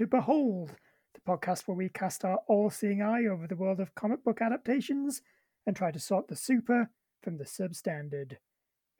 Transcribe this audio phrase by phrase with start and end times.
[0.00, 0.76] everyone, and welcome to Behold,
[1.14, 4.40] the podcast where we cast our all seeing eye over the world of comic book
[4.40, 5.20] adaptations
[5.66, 6.88] and try to sort the super
[7.22, 8.36] from the substandard.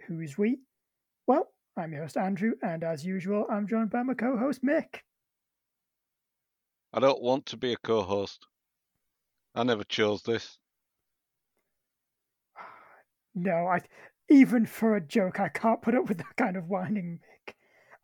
[0.07, 0.59] Who's we?
[1.27, 5.01] Well, I'm your host, Andrew, and as usual, I'm joined by my co host, Mick.
[6.93, 8.47] I don't want to be a co host.
[9.55, 10.59] I never chose this.
[13.33, 13.80] No, I
[14.29, 17.55] even for a joke, I can't put up with that kind of whining, Mick.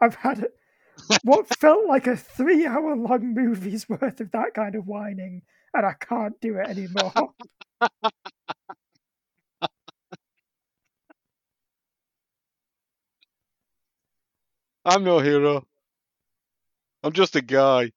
[0.01, 0.47] I've had
[1.23, 5.43] what felt like a three hour long movie's worth of that kind of whining,
[5.75, 7.13] and I can't do it anymore.
[14.85, 15.67] I'm no hero.
[17.03, 17.91] I'm just a guy.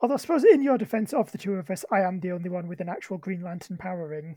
[0.00, 2.50] Although I suppose in your defense of the two of us, I am the only
[2.50, 4.36] one with an actual Green Lantern power ring.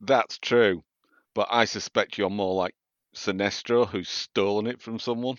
[0.00, 0.84] That's true.
[1.34, 2.74] But I suspect you're more like
[3.14, 5.36] Sinestro, who's stolen it from someone.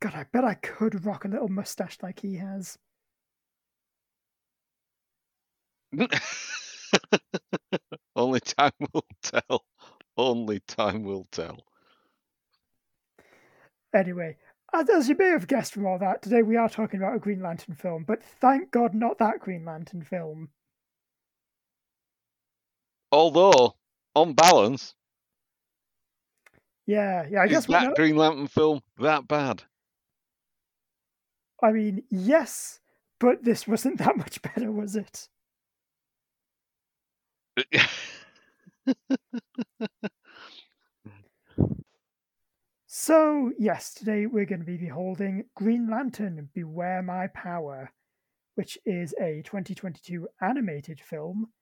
[0.00, 2.78] God, I bet I could rock a little mustache like he has.
[8.16, 9.64] Only time will tell.
[10.16, 11.58] Only time will tell.
[13.94, 14.36] Anyway,
[14.74, 17.40] as you may have guessed from all that, today we are talking about a Green
[17.40, 20.50] Lantern film, but thank God not that Green Lantern film.
[23.12, 23.76] Although,
[24.14, 24.94] on balance,
[26.86, 29.62] yeah, yeah, I is guess that not, Green Lantern film that bad?
[31.62, 32.80] I mean, yes,
[33.18, 35.28] but this wasn't that much better, was it?
[42.98, 47.92] So, yes, today we're going to be beholding Green Lantern Beware My Power,
[48.56, 51.52] which is a 2022 animated film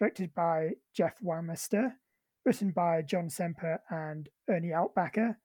[0.00, 1.92] directed by Jeff Wamester,
[2.46, 5.36] written by John Semper and Ernie Altbacker,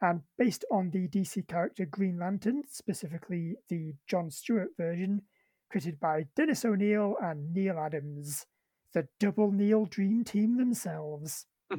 [0.00, 5.22] and based on the DC character Green Lantern, specifically the John Stewart version,
[5.70, 8.46] created by Dennis O'Neil and Neal Adams,
[8.94, 11.46] the double Neil Dream Team themselves.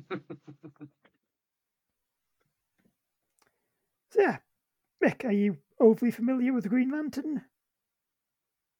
[4.11, 4.39] So yeah,
[5.01, 7.43] Mick, are you overly familiar with Green Lantern?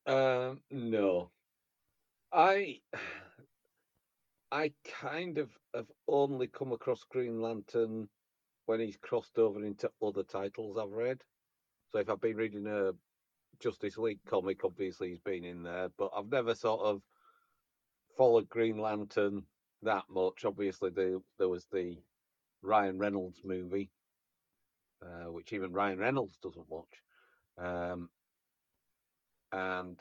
[0.05, 1.31] Um, no.
[2.33, 2.81] I
[4.51, 8.09] I kind of have only come across Green Lantern
[8.65, 11.21] when he's crossed over into other titles I've read.
[11.91, 12.91] So if I've been reading a
[13.59, 17.01] Justice League comic, obviously he's been in there, but I've never sort of
[18.17, 19.43] followed Green Lantern
[19.83, 20.45] that much.
[20.45, 21.97] Obviously, there there was the
[22.61, 23.89] Ryan Reynolds movie,
[25.01, 27.01] uh, which even Ryan Reynolds doesn't watch.
[27.57, 28.09] Um,
[29.51, 29.99] and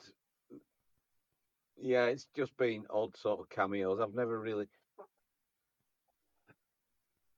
[1.79, 3.99] yeah, it's just been odd sort of cameos.
[3.99, 4.67] I've never really,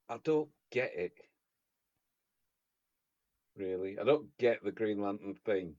[0.10, 1.14] I don't get it.
[3.58, 5.76] Really, I don't get the Green Lantern thing.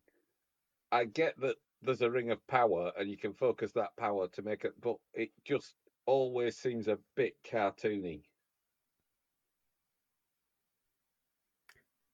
[0.92, 4.42] I get that there's a ring of power and you can focus that power to
[4.42, 5.74] make it, but it just
[6.06, 8.22] always seems a bit cartoony.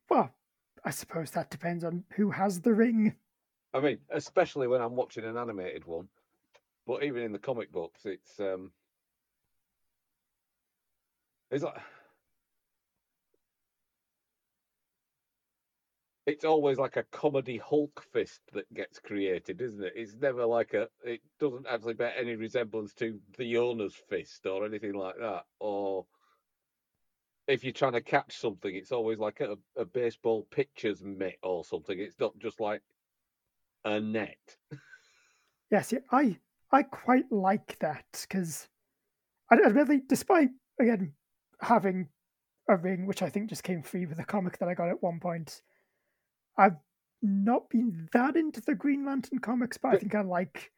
[0.09, 0.33] Well,
[0.85, 3.15] I suppose that depends on who has the ring.
[3.73, 6.09] I mean, especially when I'm watching an animated one,
[6.87, 8.73] but even in the comic books, it's um,
[11.51, 11.81] it's like
[16.27, 19.95] it's always like a comedy Hulk fist that gets created, isn't it?
[19.97, 20.89] It's never like a.
[21.05, 25.45] It doesn't actually bear any resemblance to the owner's fist or anything like that.
[25.59, 26.07] Or
[27.49, 31.65] if you're trying to catch something, it's always like a, a baseball pitcher's mitt or
[31.65, 31.99] something.
[31.99, 32.83] It's not just like
[33.85, 34.57] a net.
[35.71, 36.39] Yes, I
[36.73, 38.69] I quite like that because
[39.51, 40.51] I, I really, despite
[40.81, 41.13] again
[41.61, 42.09] having
[42.69, 45.03] a ring, which I think just came free with a comic that I got at
[45.03, 45.63] one point,
[46.57, 46.77] I've
[47.23, 50.73] not been that into the Green Lantern comics, but I think I like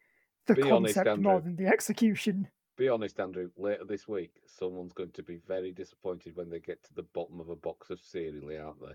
[0.46, 2.48] the be honest, concept more than the execution.
[2.76, 3.50] Be honest, Andrew.
[3.56, 7.38] Later this week, someone's going to be very disappointed when they get to the bottom
[7.38, 8.94] of a box of cereal, aren't they?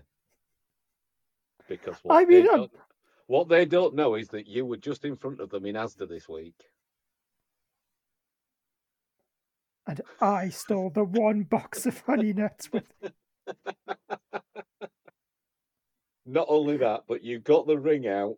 [1.68, 2.68] Because what I mean, they
[3.26, 6.08] what they don't know is that you were just in front of them in Asda
[6.08, 6.64] this week.
[9.88, 12.84] And I stole the one box of honey nuts with
[16.26, 18.36] Not only that, but you got the ring out,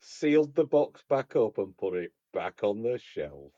[0.00, 3.52] sealed the box back up, and put it back on the shelf.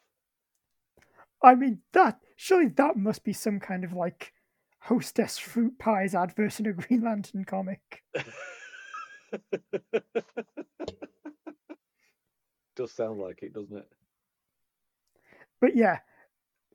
[1.42, 4.34] I mean, that surely that must be some kind of like
[4.80, 8.04] hostess fruit pies advert in a Green Lantern comic.
[12.76, 13.88] Does sound like it, doesn't it?
[15.58, 16.00] But yeah,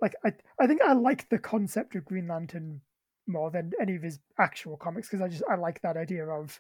[0.02, 2.82] like I I think I like the concept of Green Lantern
[3.28, 6.60] more than any of his actual comics because I just I like that idea of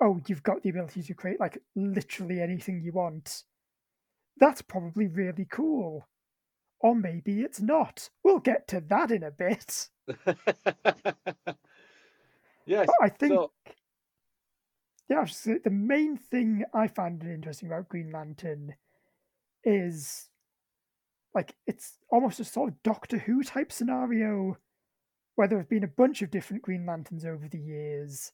[0.00, 3.44] oh you've got the ability to create like literally anything you want.
[4.38, 6.08] That's probably really cool.
[6.80, 8.10] Or maybe it's not.
[8.22, 9.88] We'll get to that in a bit.
[12.66, 12.86] yes.
[12.86, 13.52] But I think so,
[15.08, 18.74] yeah, I was just say, the main thing I find interesting about Green Lantern
[19.62, 20.30] is
[21.34, 24.56] like it's almost a sort of Doctor Who type scenario
[25.34, 28.32] where there have been a bunch of different Green Lanterns over the years.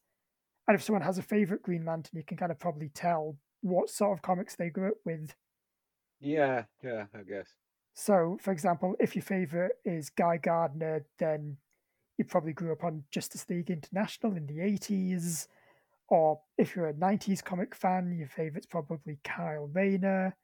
[0.68, 3.90] And if someone has a favorite Green Lantern, you can kind of probably tell what
[3.90, 5.34] sort of comics they grew up with.
[6.20, 7.48] yeah, yeah, I guess.
[7.94, 11.56] So, for example, if your favorite is Guy Gardner, then
[12.18, 15.48] you probably grew up on Justice League International in the 80s.
[16.08, 20.36] Or if you're a 90s comic fan, your favorite's probably Kyle Rayner.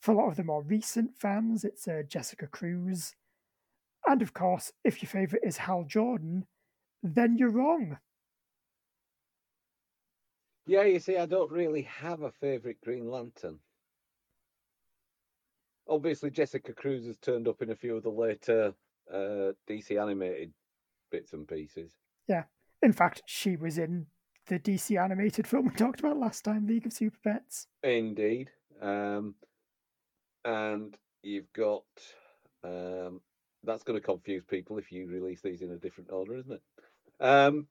[0.00, 3.14] For a lot of the more recent fans, it's uh, Jessica Cruz.
[4.06, 6.46] And of course, if your favorite is Hal Jordan,
[7.02, 7.98] then you're wrong.
[10.66, 13.58] Yeah, you see, I don't really have a favourite Green Lantern.
[15.88, 18.74] Obviously, Jessica Cruz has turned up in a few of the later
[19.12, 20.52] uh, DC animated
[21.10, 21.96] bits and pieces.
[22.28, 22.44] Yeah.
[22.82, 24.06] In fact, she was in
[24.46, 27.66] the DC animated film we talked about last time, League of Super Pets.
[27.82, 28.50] Indeed.
[28.80, 29.34] Um,
[30.44, 31.84] and you've got
[32.64, 33.20] um,
[33.64, 36.62] that's going to confuse people if you release these in a different order, isn't it?
[37.20, 37.68] Um,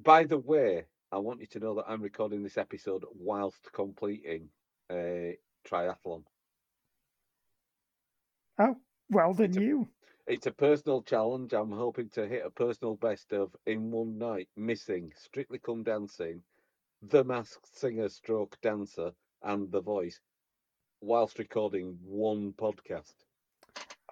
[0.00, 4.50] by the way, I want you to know that I'm recording this episode whilst completing
[4.90, 6.24] a triathlon.
[8.58, 8.76] Oh,
[9.10, 9.88] well then It's a- you.
[10.26, 11.52] It's a personal challenge.
[11.52, 16.42] I'm hoping to hit a personal best of in one night, missing Strictly Come Dancing,
[17.02, 19.12] The Masked Singer Stroke Dancer,
[19.42, 20.20] and The Voice,
[21.00, 23.14] whilst recording one podcast.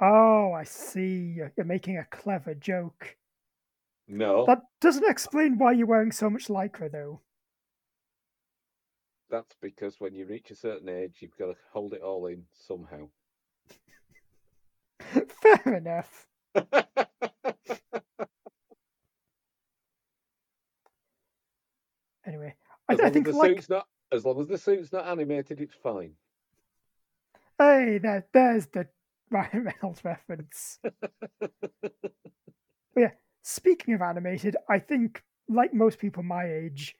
[0.00, 1.34] Oh, I see.
[1.36, 3.16] You're, making a clever joke.
[4.06, 7.20] No, That doesn't explain why you're wearing so much lycra, though.
[9.30, 12.44] that's because when you reach a certain age, you've got to hold it all in
[12.54, 13.08] somehow.
[15.42, 16.26] Fair enough.
[22.26, 22.54] Anyway,
[22.88, 24.92] I, as I long think as the like suit's not as long as the suit's
[24.92, 26.12] not animated, it's fine.
[27.58, 28.86] Hey, there, there's the
[29.30, 30.78] Ryan Reynolds reference.
[31.40, 31.52] but
[32.96, 33.10] yeah,
[33.42, 36.94] speaking of animated, I think like most people my age,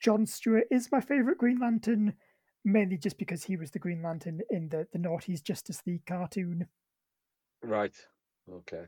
[0.00, 2.14] John Stewart is my favorite Green Lantern,
[2.64, 6.68] mainly just because he was the Green Lantern in the the Naughty's Justice League cartoon.
[7.62, 7.94] Right.
[8.50, 8.84] Okay.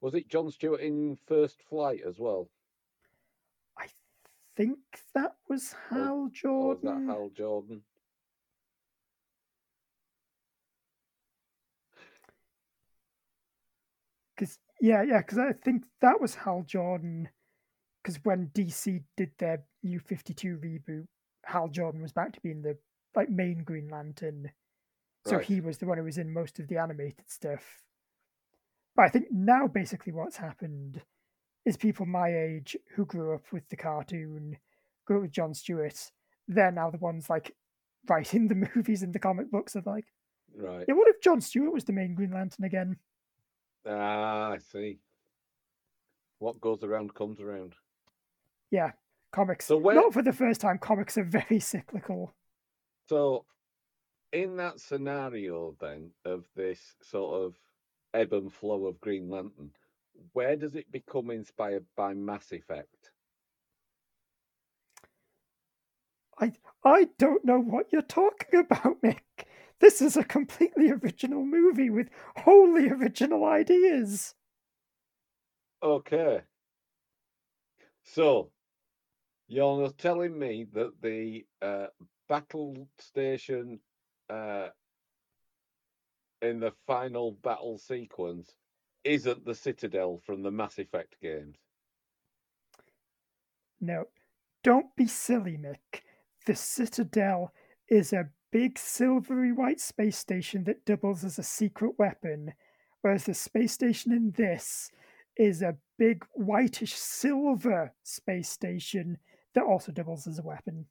[0.00, 2.48] Was it John Stewart in First Flight as well?
[3.78, 3.86] I
[4.56, 4.78] think
[5.14, 7.06] that was Hal Or was Jordan.
[7.06, 7.82] that Hal Jordan?
[14.38, 17.28] Because yeah, yeah, because I think that was Hal Jordan.
[18.02, 21.06] Because when DC did their New Fifty Two reboot,
[21.44, 22.76] Hal Jordan was back to being the
[23.16, 24.50] like main Green Lantern,
[25.26, 25.44] so Right.
[25.44, 27.82] he was the one who was in most of the animated stuff.
[28.94, 31.02] But I think now basically what's happened
[31.64, 34.58] is people my age who grew up with the cartoon,
[35.06, 36.10] grew up with John Stewart,
[36.46, 37.54] they're now the ones like
[38.08, 40.06] writing the movies and the comic books of like,
[40.54, 40.84] Right.
[40.88, 42.96] yeah, what if John Stewart was the main Green Lantern again?
[43.88, 44.98] Ah, I see.
[46.38, 47.74] What goes around comes around.
[48.70, 48.92] yeah,
[49.32, 49.64] comics.
[49.66, 50.78] So where- Not for the first time.
[50.78, 52.34] Comics are very cyclical.
[53.08, 53.44] So,
[54.32, 57.54] in that scenario, then, of this sort of
[58.14, 59.70] ebb and flow of Green Lantern,
[60.34, 63.10] where does it become inspired by Mass Effect?
[66.38, 66.52] I
[66.84, 69.18] I don't know what you're talking about, Mick.
[69.80, 74.34] This is a completely original movie with wholly original ideas.
[75.82, 76.42] Okay.
[78.02, 78.50] So,
[79.46, 81.86] you're telling me that the uh,
[82.28, 83.80] battle station
[84.28, 84.68] uh,
[86.42, 88.54] in the final battle sequence
[89.04, 91.56] isn't the Citadel from the Mass Effect games?
[93.80, 94.06] No,
[94.62, 96.02] don't be silly, Mick.
[96.46, 97.52] The Citadel
[97.88, 102.52] is a big silvery white space station that doubles as a secret weapon,
[103.02, 104.90] whereas the space station in this
[105.36, 109.18] is a big whitish silver space station
[109.54, 110.86] that also doubles as a weapon.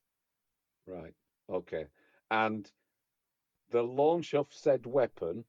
[0.85, 1.13] Right.
[1.49, 1.85] Okay.
[2.31, 2.69] And
[3.71, 5.43] the launch of said weapon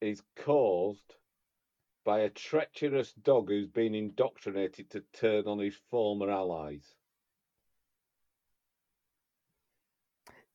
[0.00, 1.16] is caused
[2.04, 6.94] by a treacherous dog who's been indoctrinated to turn on his former allies.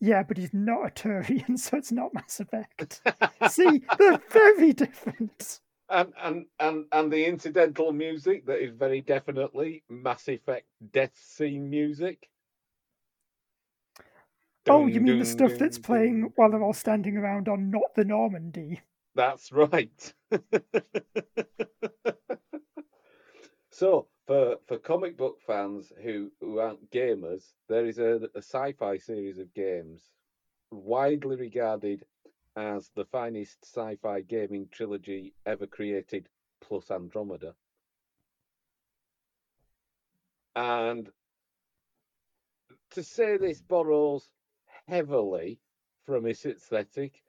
[0.03, 3.01] Yeah, but he's not a Turian, so it's not Mass Effect.
[3.49, 5.61] See, they're very different.
[5.89, 11.69] And, and and and the incidental music that is very definitely Mass Effect death scene
[11.69, 12.27] music.
[14.67, 18.03] oh, you mean the stuff that's playing while they're all standing around on not the
[18.03, 18.81] Normandy?
[19.15, 20.13] That's right.
[23.71, 28.97] so for for comic book fans who who aren't gamers, there is a, a sci-fi
[28.97, 30.09] series of games
[30.71, 32.05] widely regarded
[32.55, 36.29] as the finest sci-fi gaming trilogy ever created,
[36.61, 37.55] plus Andromeda.
[40.55, 41.09] And
[42.91, 44.29] to say this borrows
[44.87, 45.59] heavily
[46.05, 47.23] from its aesthetic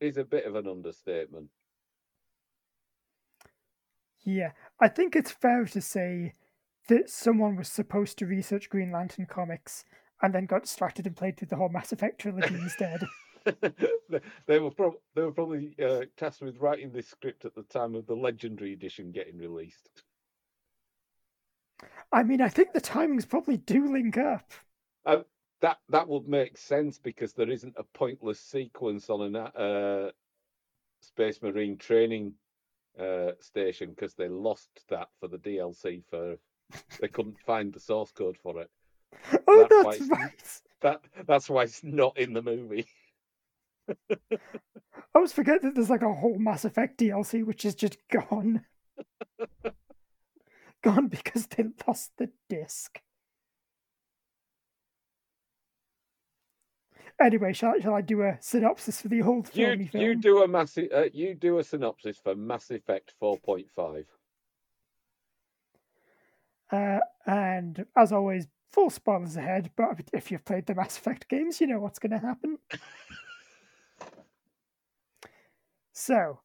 [0.00, 1.48] is a bit of an understatement.
[4.26, 6.34] Yeah, I think it's fair to say
[6.88, 9.84] that someone was supposed to research Green Lantern comics
[10.20, 13.04] and then got distracted and played through the whole Mass Effect trilogy instead.
[14.48, 17.94] they, were prob- they were probably uh, tasked with writing this script at the time
[17.94, 19.90] of the Legendary Edition getting released.
[22.12, 24.50] I mean, I think the timings probably do link up.
[25.62, 30.10] That that would make sense because there isn't a pointless sequence on a uh,
[31.00, 32.34] Space Marine training
[33.00, 36.36] uh, station because they lost that for the DLC for
[37.00, 38.70] they couldn't find the source code for it.
[39.48, 40.60] Oh, That's why that's right.
[40.80, 42.86] That that's why it's not in the movie.
[44.10, 44.16] I
[45.14, 48.64] always forget that there's like a whole Mass Effect DLC which is just gone.
[50.82, 53.00] gone because they lost the disc.
[57.20, 60.02] Anyway, shall, I- shall I do a synopsis for the old You film?
[60.04, 64.06] you do a massive uh, you do a synopsis for Mass Effect four point five.
[66.70, 71.60] Uh, and as always, full spoilers ahead, but if you've played the Mass Effect games,
[71.60, 72.58] you know what's going to happen.
[75.92, 76.40] so,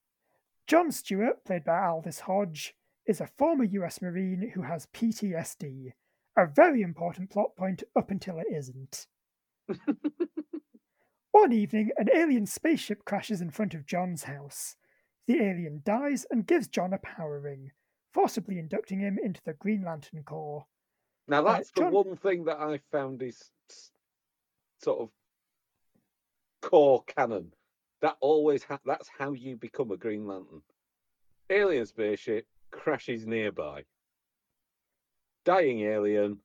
[0.67, 2.75] John Stewart, played by Aldis Hodge,
[3.05, 5.93] is a former US Marine who has PTSD,
[6.37, 9.07] a very important plot point up until it isn't.
[11.31, 14.75] One evening, an alien spaceship crashes in front of John's house.
[15.27, 17.71] The alien dies and gives John a power ring,
[18.13, 20.65] forcibly inducting him into the Green Lantern Corps.
[21.27, 23.51] Now uh, that's the John- one thing that I found is
[24.81, 25.09] sort of
[26.61, 27.53] core canon.
[28.01, 30.61] That always ha- that's how you become a Green Lantern.
[31.49, 33.83] Alien spaceship crashes nearby.
[35.45, 36.39] Dying alien.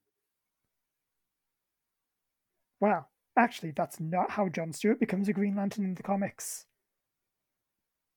[2.81, 6.66] Wow, actually, that's not how John Stewart becomes a Green Lantern in the comics.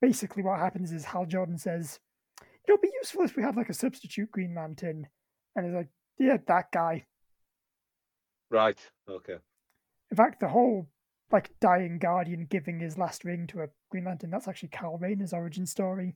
[0.02, 2.00] Basically, what happens is Hal Jordan says,
[2.70, 5.08] It'll be useful if we have like a substitute Green Lantern,"
[5.56, 7.06] and he's like, "Yeah, that guy."
[8.52, 8.80] Right.
[9.10, 9.38] Okay.
[10.12, 10.88] In fact, the whole
[11.32, 15.66] like dying Guardian giving his last ring to a Green Lantern—that's actually Cal Rayner's origin
[15.66, 16.16] story.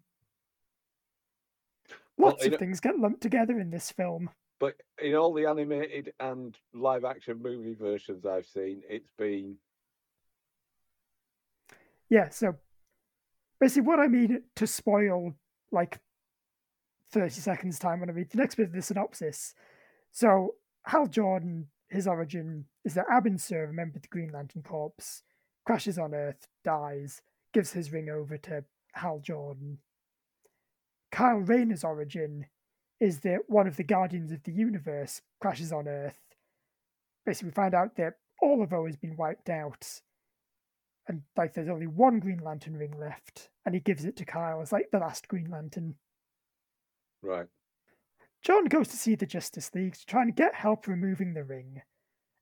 [2.20, 4.30] Lots you of know- things get lumped together in this film.
[4.64, 9.58] But in all the animated and live action movie versions I've seen, it's been
[12.10, 12.56] Yeah, so
[13.60, 15.34] basically, what I mean to spoil
[15.74, 16.00] like
[17.12, 19.54] 30 seconds' time when I read the next bit of the synopsis.
[20.14, 20.56] So,
[20.86, 24.94] Hal Jordan, his origin is that Abin Sur, a member of the Green Lantern Corps,
[25.66, 27.22] crashes on Earth, dies,
[27.54, 29.80] gives his ring over to Hal Jordan.
[31.12, 32.46] Kyle Rayner's origin
[33.00, 36.20] is that one of the Guardians of the Universe crashes on Earth.
[37.26, 40.02] Basically, we find out that all of Oa has been wiped out
[41.08, 44.62] and like there's only one Green Lantern ring left, and he gives it to Kyle
[44.62, 45.96] as like the last Green Lantern.
[47.22, 47.48] right.
[48.42, 51.82] John goes to see the Justice League to try and get help removing the ring.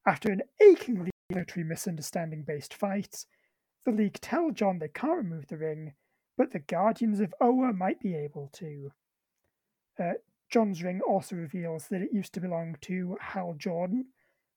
[0.08, 3.26] After an achingly military misunderstanding based fight,
[3.86, 5.94] the League tell John they can't remove the ring,
[6.38, 8.92] but the Guardians of Oa might be able to.
[10.00, 10.14] Uh,
[10.52, 14.08] John's ring also reveals that it used to belong to Hal Jordan,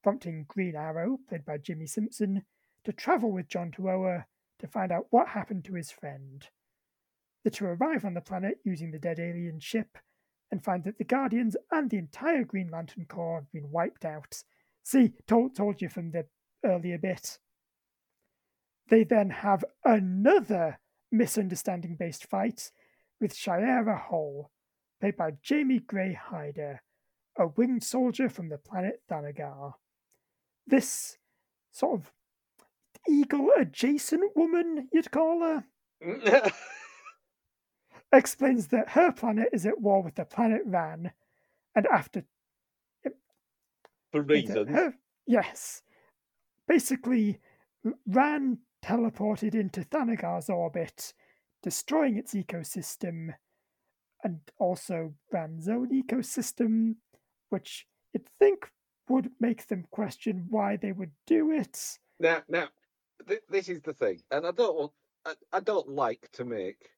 [0.02, 2.44] prompting Green Arrow, played by Jimmy Simpson,
[2.84, 4.26] to travel with John to Oa
[4.58, 6.46] to find out what happened to his friend.
[7.44, 9.96] The two arrive on the planet using the dead alien ship
[10.50, 14.42] and find that the Guardians and the entire Green Lantern Corps have been wiped out.
[14.82, 16.26] See, told, told you from the
[16.64, 17.38] earlier bit.
[18.88, 22.70] They then have another misunderstanding based fight
[23.20, 24.50] with Shayera Hol,
[25.04, 26.80] played by Jamie Gray Hyder,
[27.38, 29.74] a winged soldier from the planet Thanagar.
[30.66, 31.18] This
[31.72, 32.10] sort of
[33.06, 35.64] eagle adjacent woman, you'd call her,
[38.14, 41.10] explains that her planet is at war with the planet Rann,
[41.76, 42.24] and after
[44.10, 44.70] For reasons.
[44.70, 44.94] her-
[45.26, 45.82] yes.
[46.66, 47.40] Basically,
[48.06, 51.12] Rann teleported into Thanagar's orbit,
[51.62, 53.34] destroying its ecosystem
[54.24, 56.96] and also Rann's own ecosystem,
[57.50, 58.70] which you'd think
[59.08, 61.98] would make them question why they would do it.
[62.18, 62.68] Now, now,
[63.28, 64.92] th- this is the thing, and I don't want,
[65.26, 66.88] I, I don't like to make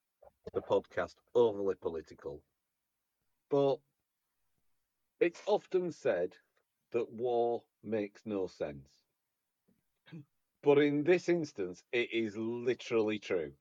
[0.55, 2.41] the podcast overly political,
[3.51, 3.79] but
[5.21, 6.37] it's often said
[6.93, 8.89] that war makes no sense.
[10.63, 13.53] But in this instance, it is literally true.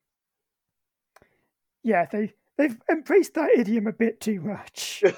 [1.84, 5.04] Yeah, they they've embraced that idiom a bit too much.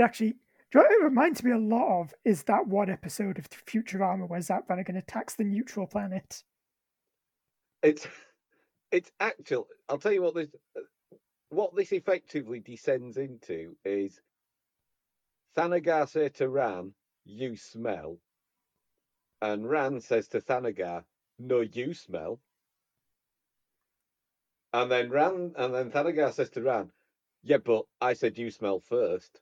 [0.00, 0.34] Actually,
[0.72, 3.48] do you know what it reminds me a lot of is that one episode of
[3.48, 6.42] Futurama where Zapp Brannigan attacks the neutral planet.
[7.82, 8.08] It's
[8.90, 9.68] it's actual.
[9.88, 10.48] I'll tell you what this
[11.50, 14.20] what this effectively descends into is
[15.56, 16.92] Thanagar say to Rann,
[17.24, 18.18] "You smell,"
[19.40, 21.04] and Rann says to Thanagar,
[21.38, 22.40] "No, you smell."
[24.74, 26.90] And then Rann, and then Thanagar says to Rann,
[27.44, 29.40] "Yeah, but I said you smell first.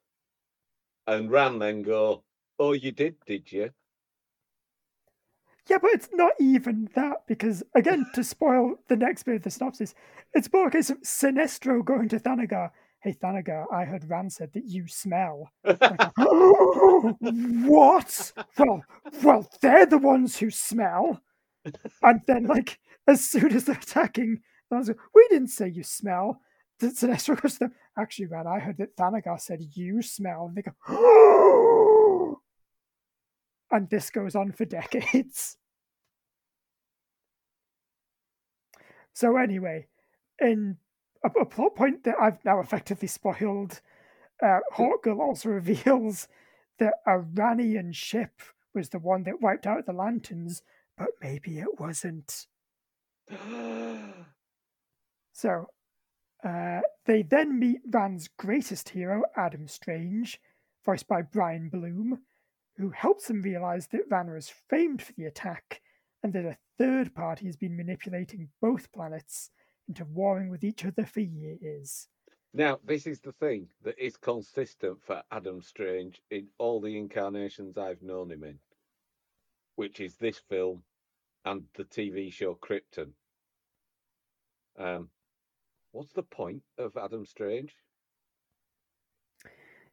[1.06, 2.22] And Rann then go,
[2.58, 3.70] "Oh, you did, did you?"
[5.70, 9.50] Yeah, but it's not even that because, again, to spoil the next bit of the
[9.50, 9.94] synopsis,
[10.34, 12.70] it's more a case of Sinestro going to Thanagar.
[13.00, 15.50] Hey, Thanagar, I heard Rann said that you smell.
[15.64, 16.12] Like,
[17.64, 18.32] what?
[18.58, 18.84] Well,
[19.22, 21.22] well, they're the ones who smell.
[22.02, 24.42] And then, like, as soon as they're attacking,
[24.76, 26.40] I was like, we didn't say you smell.
[26.80, 30.46] Sinestro goes to them, actually, Rann, I heard that Thanagar said you smell.
[30.46, 32.40] And they go, oh!
[33.70, 35.56] and this goes on for decades.
[39.14, 39.88] So anyway,
[40.40, 40.78] in
[41.22, 43.80] a, a plot point that I've now effectively spoiled,
[44.42, 46.28] uh, Hawkgirl also reveals
[46.78, 48.40] that a Rannian ship
[48.74, 50.62] was the one that wiped out the lanterns,
[50.96, 52.46] but maybe it wasn't.
[55.32, 55.66] So
[56.44, 60.40] uh, they then meet Rann's greatest hero, Adam Strange,
[60.84, 62.18] voiced by Brian Bloom,
[62.76, 65.80] who helps them realize that Rann was framed for the attack
[66.22, 69.50] and that a third party has been manipulating both planets
[69.88, 72.08] into warring with each other for years.
[72.54, 77.78] Now, this is the thing that is consistent for Adam Strange in all the incarnations
[77.78, 78.58] I've known him in,
[79.76, 80.82] which is this film
[81.44, 83.10] and the TV show Krypton.
[84.78, 85.08] Um,
[85.92, 87.74] what's the point of Adam Strange?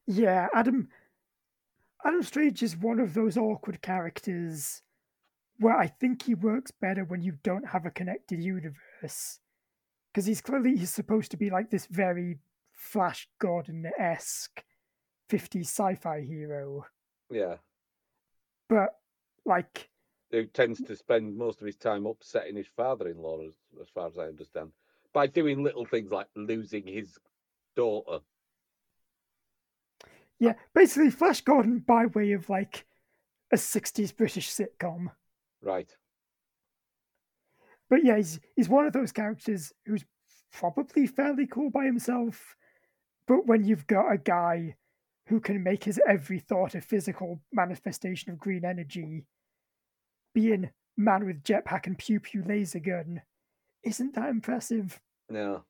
[0.08, 0.90] Yeah, Adam
[2.04, 4.82] Adam Strange is one of those awkward characters
[5.60, 9.40] where I think he works better when you don't have a connected universe.
[10.12, 12.40] Because he's clearly he's supposed to be like this very
[12.74, 14.64] Flash Gordon esque
[15.30, 16.86] 50s sci fi hero.
[17.30, 17.58] Yeah,
[18.70, 18.96] But
[19.46, 19.90] like
[20.32, 24.18] who tends to spend most of his time upsetting his father-in-law, as, as far as
[24.18, 24.72] I understand,
[25.14, 27.18] by doing little things like losing his
[27.76, 28.20] daughter.
[30.40, 32.86] yeah, basically Flash Gordon by way of like
[33.52, 35.12] a 60s British sitcom.
[35.62, 35.90] Right.
[37.90, 40.06] But yeah, he's he's one of those characters who's
[40.54, 42.56] probably fairly cool by himself.
[43.28, 44.76] But when you've got a guy
[45.28, 49.26] who can make his every thought a physical manifestation of green energy,
[50.34, 53.22] being man with jetpack and pew pew laser gun,
[53.84, 55.00] isn't that impressive?
[55.30, 55.64] No.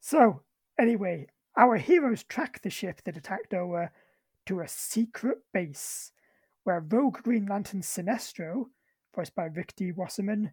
[0.00, 0.42] So,
[0.78, 3.90] anyway, our heroes track the ship that attacked Oa
[4.46, 6.12] to a secret base
[6.64, 8.66] where rogue Green Lantern Sinestro,
[9.14, 9.92] voiced by Rick D.
[9.92, 10.52] Wasserman,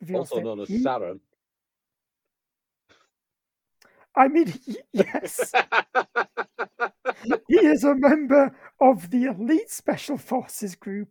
[0.00, 1.20] reveals Also known as Saren.
[4.16, 4.54] I mean,
[4.92, 5.52] yes,
[7.48, 11.10] he is a member of the elite special forces group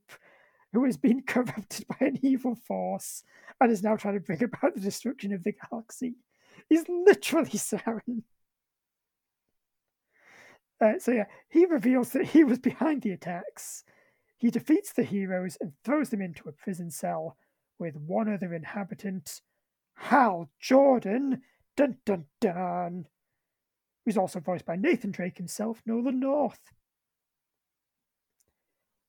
[0.73, 3.23] who has been corrupted by an evil force
[3.62, 6.15] and is now trying to bring about the destruction of the galaxy.
[6.69, 8.23] He's literally Saren.
[10.81, 13.83] Uh, so yeah, he reveals that he was behind the attacks.
[14.38, 17.38] He defeats the heroes and throws them into a prison cell
[17.79, 19.41] with one other inhabitant,
[19.95, 21.41] Hal Jordan.
[21.77, 23.05] Dun dun dun.
[24.05, 26.59] Who's also voiced by Nathan Drake himself, Nolan North.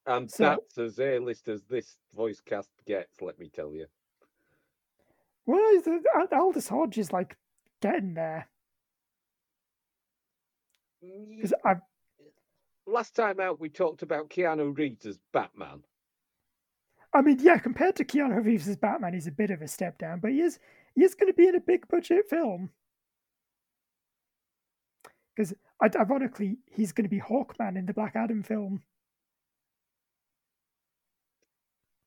[0.06, 3.86] And So- that's as A-list as this voice cast gets, let me tell you.
[5.46, 7.36] Well, the, uh, Aldis Hodge is like
[7.80, 8.48] getting there
[11.00, 11.80] because I've
[12.86, 15.82] Last time out, we talked about Keanu Reeves as Batman.
[17.14, 19.96] I mean, yeah, compared to Keanu Reeves' as Batman, he's a bit of a step
[19.96, 20.58] down, but he is
[20.94, 22.70] he is going to be in a big budget film.
[25.34, 28.82] Because ironically, he's going to be Hawkman in the Black Adam film.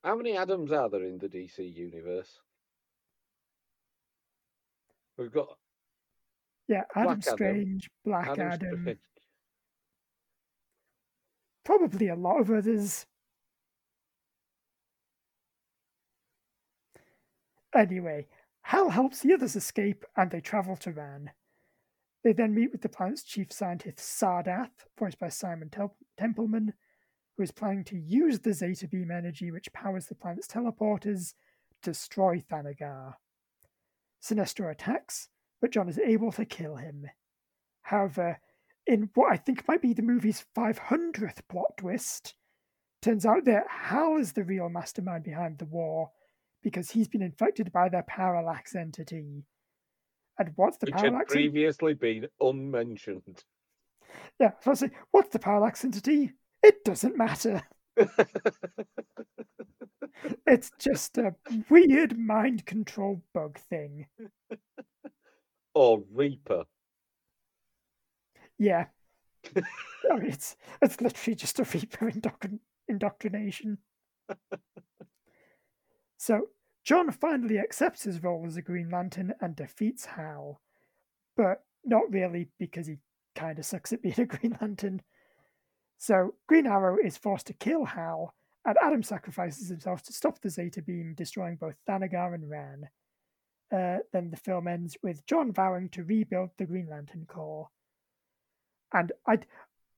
[0.08, 2.40] How many Adams are there in the DC universe?
[5.18, 5.58] We've got
[6.66, 8.98] Yeah, Adam Black Adam, Strange, Black Adam Adam, Strange.
[11.62, 13.04] probably a lot of others.
[17.74, 18.28] Anyway,
[18.62, 21.32] Hal helps the others escape and they travel to Rann.
[22.24, 25.70] They then meet with the planet's chief scientist Sardath, voiced by Simon
[26.16, 26.72] Templeman,
[27.38, 31.34] who is planning to use the Zeta Beam energy which powers the planet's teleporters
[31.82, 33.14] to destroy Thanagar.
[34.20, 35.28] Sinestro attacks,
[35.60, 37.06] but John is able to kill him.
[37.82, 38.40] However,
[38.88, 42.34] in what I think might be the movie's 500th plot twist,
[43.02, 46.10] turns out that Hal is the real mastermind behind the war
[46.64, 49.44] because he's been infected by the parallax entity.
[50.40, 51.30] And what's the Which had parallax?
[51.32, 53.44] en- previously been unmentioned.
[54.40, 56.32] yeah, so I say, what's the parallax entity?
[56.62, 57.62] It doesn't matter.
[60.46, 61.34] It's just a
[61.68, 64.06] weird mind control bug thing.
[65.74, 66.64] or Reaper.
[68.58, 68.86] Yeah.
[69.44, 69.64] I mean,
[70.10, 73.78] oh, it's it's literally just a Reaper indoctrin- indoctrination.
[76.16, 76.48] so
[76.84, 80.60] John finally accepts his role as a Green Lantern and defeats Hal,
[81.36, 82.96] but not really because he
[83.34, 85.02] kind of sucks at being a Green Lantern.
[85.98, 88.34] So Green Arrow is forced to kill Hal,
[88.64, 92.88] and Adam sacrifices himself to stop the Zeta beam, destroying both Thanagar and Rann.
[93.72, 97.68] Uh, then the film ends with John vowing to rebuild the Green Lantern Corps.
[98.92, 99.40] And I,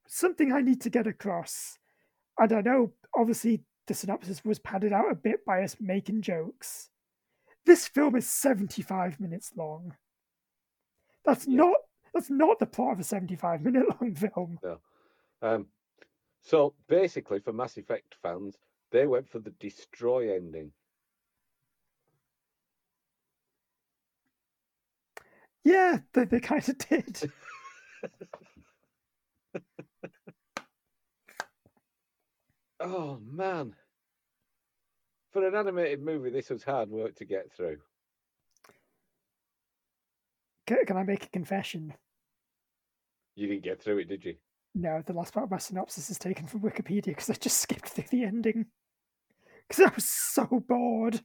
[0.08, 1.78] something I need to get across,
[2.38, 6.88] and I know obviously the synopsis was padded out a bit by us making jokes.
[7.66, 9.94] This film is 75 minutes long.
[11.24, 11.56] That's Yeah.
[11.58, 11.76] not
[12.14, 14.58] that's not the plot of a 75 minute long film.
[15.42, 15.66] Um,
[16.42, 18.56] so basically, for Mass Effect fans,
[18.90, 20.72] they went for the destroy ending.
[25.64, 27.32] Yeah, they, they kind of did.
[32.80, 33.74] Oh man.
[35.32, 37.76] For an animated movie, this was hard work to get through.
[40.66, 41.92] Can, can I make a confession?
[43.36, 44.36] You didn't get through it, did you?
[44.74, 47.88] No, the last part of my synopsis is taken from Wikipedia because I just skipped
[47.88, 48.66] through the ending.
[49.68, 51.20] Because I was so bored.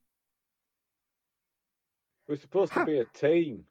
[2.27, 3.65] We're supposed to be a team.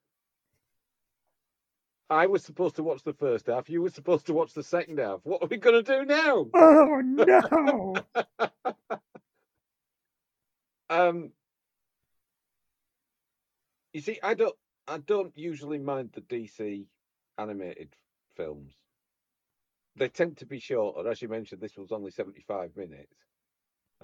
[2.08, 3.68] I was supposed to watch the first half.
[3.68, 5.20] You were supposed to watch the second half.
[5.24, 6.46] What are we going to do now?
[6.54, 7.94] Oh no!
[10.90, 11.32] Um,
[13.92, 14.54] you see, I don't,
[14.86, 16.84] I don't usually mind the DC
[17.38, 17.96] animated
[18.36, 18.74] films.
[19.96, 21.60] They tend to be shorter, as you mentioned.
[21.60, 23.14] This was only seventy-five minutes.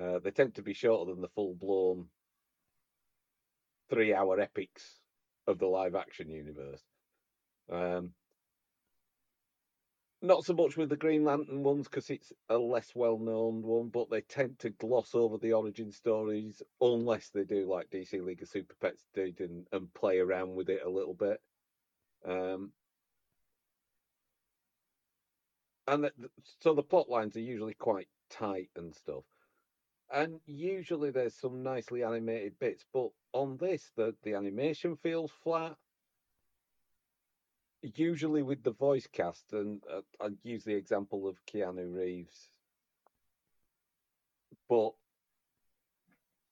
[0.01, 2.07] Uh, they tend to be shorter than the full-blown
[3.91, 5.01] three-hour epics
[5.47, 6.83] of the live-action universe.
[7.71, 8.15] Um,
[10.23, 14.11] not so much with the Green Lantern ones because it's a less well-known one, but
[14.11, 18.49] they tend to gloss over the origin stories unless they do like DC League of
[18.49, 21.41] Super Pets did and, and play around with it a little bit.
[22.25, 22.73] Um,
[25.87, 26.13] and the,
[26.61, 29.25] so the plot lines are usually quite tight and stuff.
[30.13, 35.77] And usually there's some nicely animated bits, but on this, the, the animation feels flat
[37.95, 42.51] usually with the voice cast, and uh, I'd use the example of Keanu Reeves,
[44.69, 44.93] but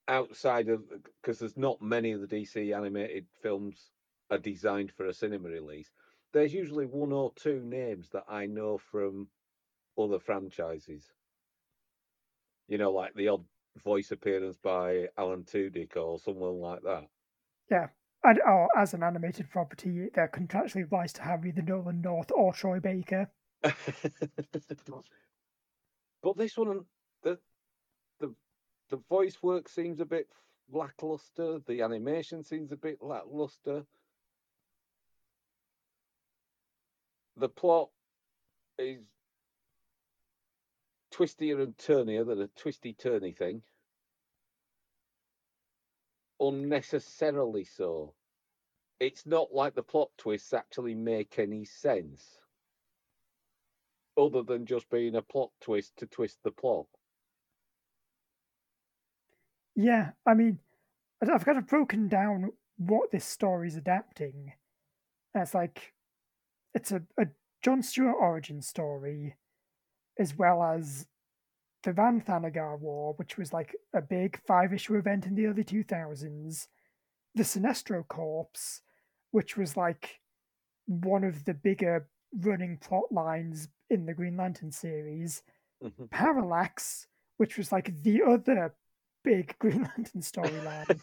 [0.06, 0.82] outside of
[1.20, 3.90] because there's not many of the DC animated films
[4.30, 5.90] are designed for a cinema release.
[6.32, 9.28] There's usually one or two names that I know from
[9.98, 11.10] other franchises.
[12.68, 13.44] You know, like the odd
[13.82, 17.04] voice appearance by Alan Tudyk or someone like that.
[17.70, 17.86] Yeah.
[18.24, 22.52] And oh, as an animated property, they're contractually obliged to have either Nolan North or
[22.52, 23.30] Troy Baker.
[23.62, 23.74] but
[26.36, 26.84] this one,
[27.22, 27.38] the
[28.20, 28.34] the
[28.90, 30.28] the voice work seems a bit
[30.70, 31.60] lackluster.
[31.66, 33.84] The animation seems a bit lackluster.
[37.38, 37.90] The plot
[38.78, 38.98] is
[41.12, 43.62] twistier and turnier than a twisty turny thing.
[46.40, 48.14] Unnecessarily so.
[49.00, 52.38] It's not like the plot twists actually make any sense
[54.18, 56.86] other than just being a plot twist to twist the plot.
[59.76, 60.58] Yeah, I mean,
[61.22, 64.52] I've kind of broken down what this story's adapting.
[65.34, 65.92] And it's like,
[66.74, 67.26] it's a, a
[67.62, 69.36] John Stewart origin story,
[70.18, 71.06] as well as
[71.82, 75.64] the Rann Thanagar War, which was like a big five issue event in the early
[75.64, 76.66] 2000s,
[77.34, 78.80] the Sinestro Corps,
[79.30, 80.20] which was like
[80.86, 82.08] one of the bigger
[82.44, 85.42] running plot lines in the Green Lantern series,
[85.82, 88.74] hmm Parallax, which was like the other
[89.24, 91.00] big Green Lantern storyline,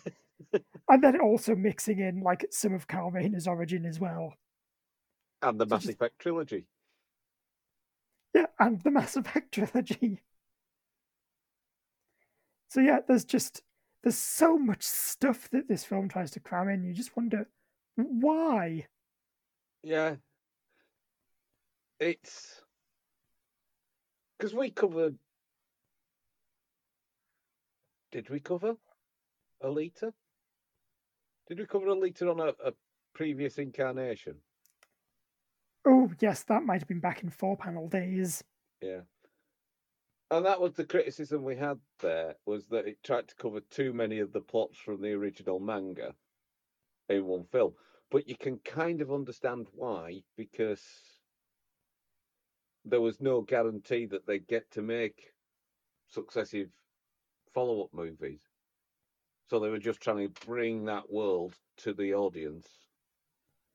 [0.89, 4.33] and then also mixing in like some of Carl Rayner's origin as well.
[5.41, 6.65] And the Mass just- Effect trilogy.
[8.33, 10.21] Yeah, and the Mass Effect trilogy.
[12.69, 13.61] So yeah, there's just
[14.03, 16.83] there's so much stuff that this film tries to cram in.
[16.83, 17.47] You just wonder
[17.95, 18.87] why.
[19.83, 20.15] Yeah.
[21.99, 22.61] It's
[24.37, 25.17] because we covered.
[28.11, 28.75] Did we cover
[29.63, 30.11] Alita?
[31.47, 32.73] Did we cover Alita on a, a
[33.13, 34.35] previous incarnation?
[35.85, 38.43] Oh yes, that might have been back in four panel days.
[38.81, 39.01] Yeah.
[40.31, 43.93] And that was the criticism we had there was that it tried to cover too
[43.93, 46.15] many of the plots from the original manga
[47.09, 47.73] in one film.
[48.09, 50.81] But you can kind of understand why, because
[52.85, 55.33] there was no guarantee that they'd get to make
[56.07, 56.69] successive
[57.53, 58.41] follow up movies.
[59.47, 62.67] So they were just trying to bring that world to the audience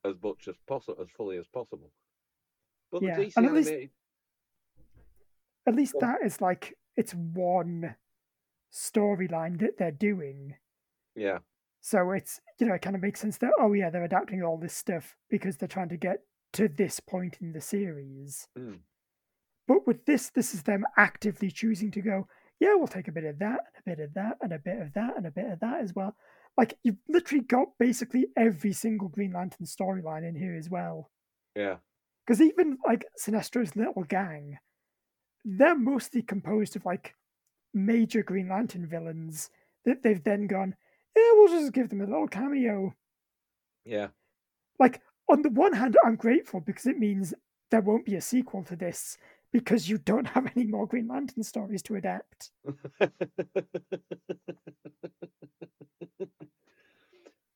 [0.04, 1.92] as much as possible, as fully as possible.
[2.90, 3.72] But Yeah, the DC and at least-
[5.66, 7.96] At least Well- that is like it's one
[8.72, 10.56] storyline that they're doing.
[11.14, 11.38] yeah,
[11.80, 14.58] So it's you know it kind of makes sense that oh yeah they're adapting all
[14.58, 18.48] this stuff because they're trying to get to this point in the series.
[18.58, 18.80] Mm.
[19.66, 22.28] But with this, this is them actively choosing to go.
[22.58, 24.80] Yeah, we'll take a bit of that and a bit of that and a bit
[24.80, 26.16] of that and a bit of that as well.
[26.56, 31.10] Like you've literally got basically every single Green Lantern storyline in here as well.
[31.54, 31.78] yeah,
[32.30, 34.60] Because even like Sinestro's little gang,
[35.44, 37.16] they're mostly composed of like
[37.74, 39.50] major Green Lantern villains
[39.84, 40.76] that they've then gone,
[41.16, 42.94] yeah, we'll just give them a little cameo.
[43.84, 44.10] yeah.
[44.78, 47.34] Like, on the one hand, I'm grateful because it means
[47.72, 49.18] there won't be a sequel to this
[49.52, 52.52] because you don't have any more Green Lantern stories to adapt.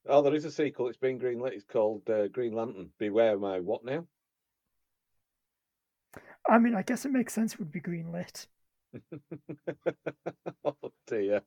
[0.09, 0.89] oh, there is a sequel.
[0.89, 1.53] It's been greenlit.
[1.53, 2.91] It's called uh, Green Lantern.
[2.99, 4.05] Beware my what now?
[6.49, 8.47] I mean, I guess it makes sense it would be greenlit.
[10.65, 11.41] oh dear.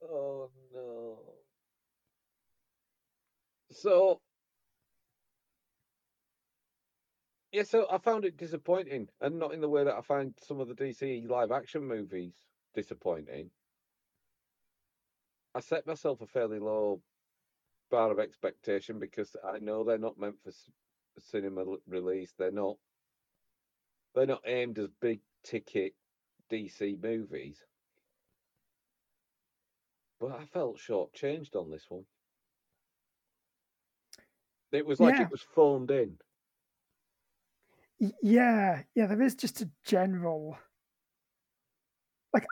[0.00, 1.18] Oh no.
[3.72, 4.20] So
[7.52, 10.60] yeah, so I found it disappointing, and not in the way that I find some
[10.60, 12.34] of the DC live action movies
[12.74, 13.50] disappointing.
[15.54, 17.00] I set myself a fairly low
[17.90, 20.52] bar of expectation because I know they're not meant for
[21.20, 22.32] cinema release.
[22.38, 22.76] They're not.
[24.14, 25.94] They're not aimed as big ticket
[26.50, 27.58] DC movies.
[30.20, 32.04] But I felt shortchanged on this one.
[34.72, 35.22] It was like Yeah.
[35.22, 36.18] it was phoned in.
[38.22, 40.58] Yeah, yeah, there is just a general.
[42.32, 42.46] Like,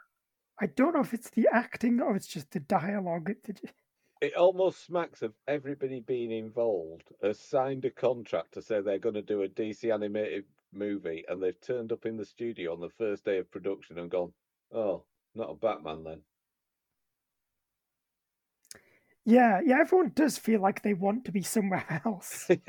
[0.61, 3.31] I don't know if it's the acting or it's just the dialogue.
[3.31, 3.75] It-
[4.23, 9.15] it- almost smacks of everybody being involved has signed a contract to say they're going
[9.17, 12.89] to do a DC animated movie, and they've turned up in the studio on the
[12.91, 14.33] first day of production and gone,
[14.71, 15.05] "Oh,
[15.35, 16.25] not a Batman then."
[19.25, 22.51] Yeah, yeah, everyone does feel like they want to be somewhere else.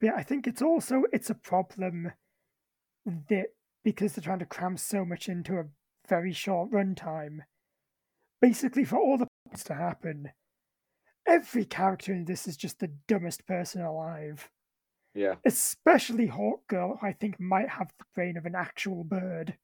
[0.00, 2.12] Yeah, I think it's also it's a problem
[3.28, 3.46] that
[3.82, 5.64] because they're trying to cram so much into a
[6.08, 7.40] very short runtime,
[8.40, 10.30] basically for all the plots to happen,
[11.26, 14.50] every character in this is just the dumbest person alive.
[15.14, 19.56] yeah, Especially Hawk Girl, who I think might have the brain of an actual bird.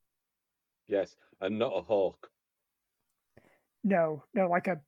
[0.89, 2.29] yes, and not a hawk.
[3.83, 4.81] No, no, like a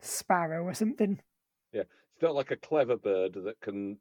[0.00, 1.20] sparrow or something.
[1.72, 3.98] Yeah, it's not like a clever bird that can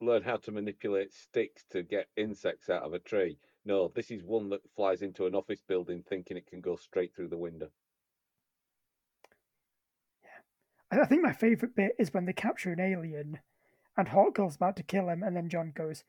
[0.00, 3.36] learn how to manipulate sticks to get insects out of a tree.
[3.68, 7.14] No, this is one that flies into an office building thinking it can go straight
[7.14, 7.68] through the window.
[10.90, 13.40] I I think my favourite bit is when they capture an alien
[13.98, 16.02] and Hawk Girl's about to kill him, and then John goes,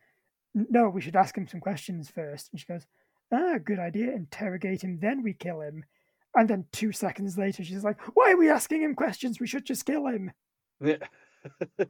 [0.55, 2.49] No, we should ask him some questions first.
[2.53, 2.87] And she goes,
[3.29, 4.13] Ah, good idea.
[4.13, 5.83] Interrogate him, then we kill him.
[6.35, 9.41] And then two seconds later, she's like, Why are we asking him questions?
[9.41, 10.31] We should just kill him.
[10.79, 11.05] Yeah.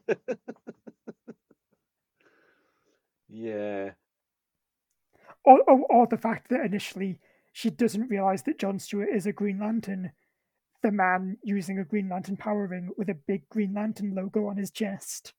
[3.29, 3.91] yeah.
[5.45, 7.19] Or, or, or the fact that initially
[7.51, 10.11] she doesn't realise that John Stewart is a Green Lantern
[10.81, 14.57] the man using a Green Lantern power ring with a big Green Lantern logo on
[14.57, 15.33] his chest.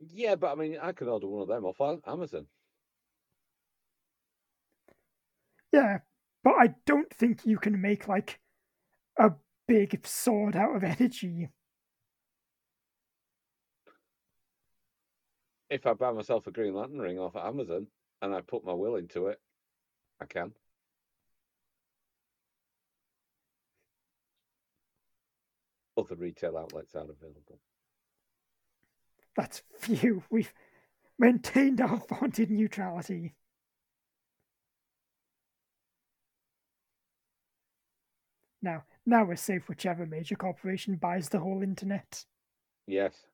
[0.00, 2.46] Yeah, but I mean, I could order one of them off Amazon.
[5.72, 5.98] Yeah,
[6.42, 8.40] but I don't think you can make like
[9.18, 9.32] a
[9.68, 11.48] big sword out of energy.
[15.70, 17.86] If I buy myself a Green Lantern ring off Amazon
[18.22, 19.40] and I put my will into it,
[20.20, 20.52] I can.
[25.98, 27.58] Other retail outlets are available.
[29.36, 30.22] That's few.
[30.30, 30.52] We've
[31.18, 33.34] maintained our vaunted neutrality.
[38.62, 42.24] Now, now we're safe whichever major corporation buys the whole internet.
[42.86, 43.26] Yes.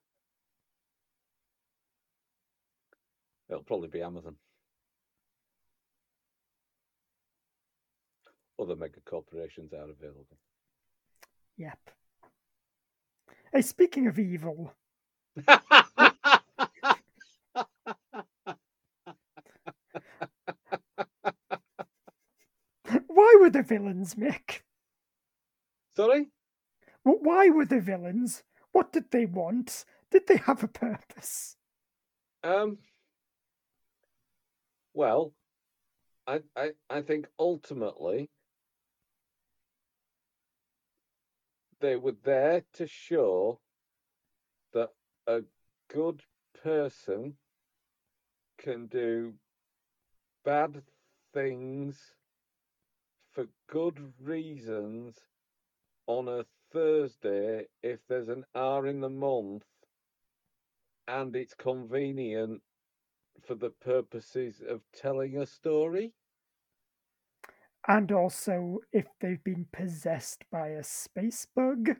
[3.47, 4.35] It'll probably be Amazon.
[8.59, 10.37] Other mega corporations are available.
[11.57, 11.79] Yep.
[13.53, 14.73] Hey, speaking of evil,
[23.07, 24.61] why were the villains, Mick?
[25.95, 26.27] Sorry?
[27.03, 28.43] Wh- Why were the villains?
[28.71, 29.85] What did they want?
[30.11, 31.55] Did they have a purpose?
[32.43, 32.77] Um.
[34.93, 35.33] Well,
[36.27, 38.29] I I I think ultimately
[41.79, 43.59] they were there to show
[44.73, 44.89] that
[45.27, 45.41] a
[45.93, 46.21] good
[46.63, 47.35] person
[48.57, 49.33] can do
[50.43, 50.81] bad
[51.33, 52.13] things
[53.31, 55.17] for good reasons
[56.07, 59.63] on a Thursday if there's an hour in the month
[61.07, 62.61] and it's convenient
[63.45, 66.13] for the purposes of telling a story.
[67.89, 71.97] And also, if they've been possessed by a space bug.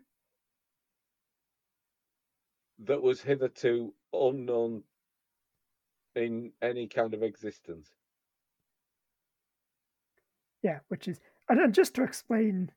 [2.85, 4.83] that was hitherto unknown
[6.15, 7.89] in any kind of existence.
[10.63, 11.19] Yeah, which is.
[11.49, 12.71] And just to explain,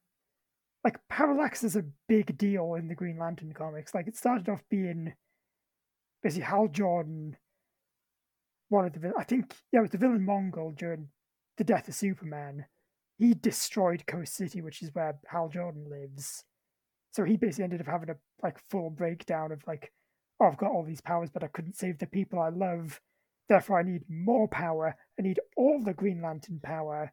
[0.82, 3.94] like, Parallax is a big deal in the Green Lantern comics.
[3.94, 5.12] Like, it started off being
[6.22, 7.36] basically Hal Jordan,
[8.70, 9.12] one of the.
[9.18, 11.08] I think, yeah, it was the villain Mongul during
[11.58, 12.64] the death of Superman.
[13.18, 16.44] He destroyed Coast City, which is where Hal Jordan lives.
[17.12, 19.92] So he basically ended up having a like full breakdown of like,
[20.40, 23.00] oh, I've got all these powers, but I couldn't save the people I love.
[23.48, 24.96] Therefore, I need more power.
[25.18, 27.12] I need all the Green Lantern power.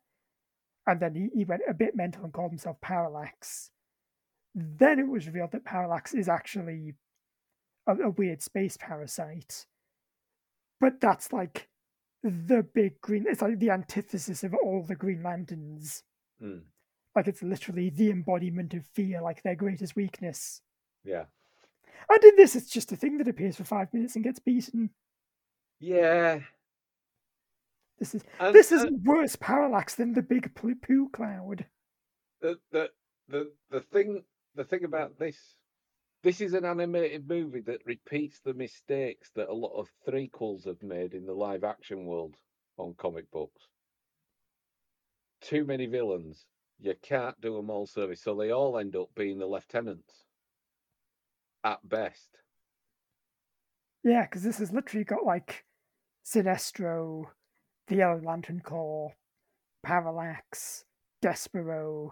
[0.87, 3.71] And then he, he went a bit mental and called himself Parallax.
[4.55, 6.95] Then it was revealed that Parallax is actually
[7.87, 9.65] a, a weird space parasite.
[10.81, 11.68] But that's like
[12.23, 13.25] the big green.
[13.27, 16.03] It's like the antithesis of all the Green Lanterns.
[16.41, 16.61] Mm,
[17.15, 20.61] Like it's literally the embodiment of fear, like their greatest weakness.
[21.03, 21.25] yeah.
[22.09, 24.89] And in this, it's just a thing that appears for five minutes and gets beaten.
[25.79, 26.39] Yeah.
[27.99, 31.65] This is And, this and is worse parallax than the big poo cloud.
[32.41, 32.89] the, the
[33.27, 34.23] the the thing
[34.55, 35.58] the thing about this
[36.23, 40.81] this is an animated movie that repeats the mistakes that a lot of threequels have
[40.83, 42.35] made in the live action world
[42.77, 43.67] on comic books.
[45.41, 46.45] Too many villains.
[46.79, 50.25] You can't do them all service, so they all end up being the lieutenants
[51.63, 52.29] at best.
[54.03, 55.65] Yeah, because this has literally got like
[56.25, 57.25] Sinestro,
[57.87, 59.13] the Yellow Lantern Corps,
[59.83, 60.85] Parallax,
[61.21, 62.11] Despero,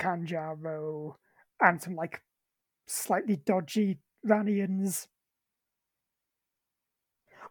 [0.00, 1.16] Kanjar Ro,
[1.60, 2.20] and some like
[2.86, 5.06] slightly dodgy Rannians.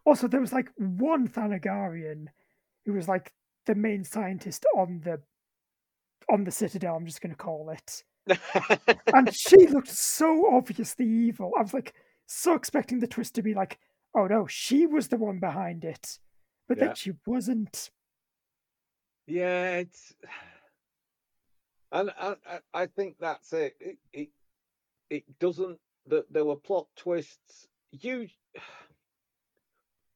[0.04, 2.26] Also, there was like one Thanagarian
[2.84, 3.32] who was like
[3.66, 5.20] the main scientist on the
[6.30, 6.96] on the Citadel.
[6.96, 8.04] I'm just going to call it,
[9.14, 11.52] and she looked so obviously evil.
[11.56, 11.94] I was like
[12.26, 13.78] so expecting the twist to be like,
[14.14, 16.18] oh no, she was the one behind it,
[16.68, 16.86] but Yeah.
[16.86, 17.90] then she wasn't.
[19.26, 20.14] Yeah, it's
[21.92, 22.36] and I,
[22.74, 23.74] I, think that's it.
[23.80, 24.28] It it,
[25.16, 27.68] it doesn't that there were plot twists.
[27.90, 28.28] You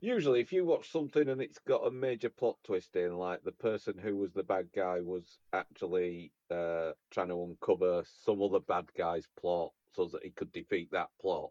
[0.01, 3.53] usually if you watch something and it's got a major plot twist in, like the
[3.53, 8.87] person who was the bad guy was actually uh trying to uncover some other bad
[8.97, 11.51] guy's plot so that he could defeat that plot.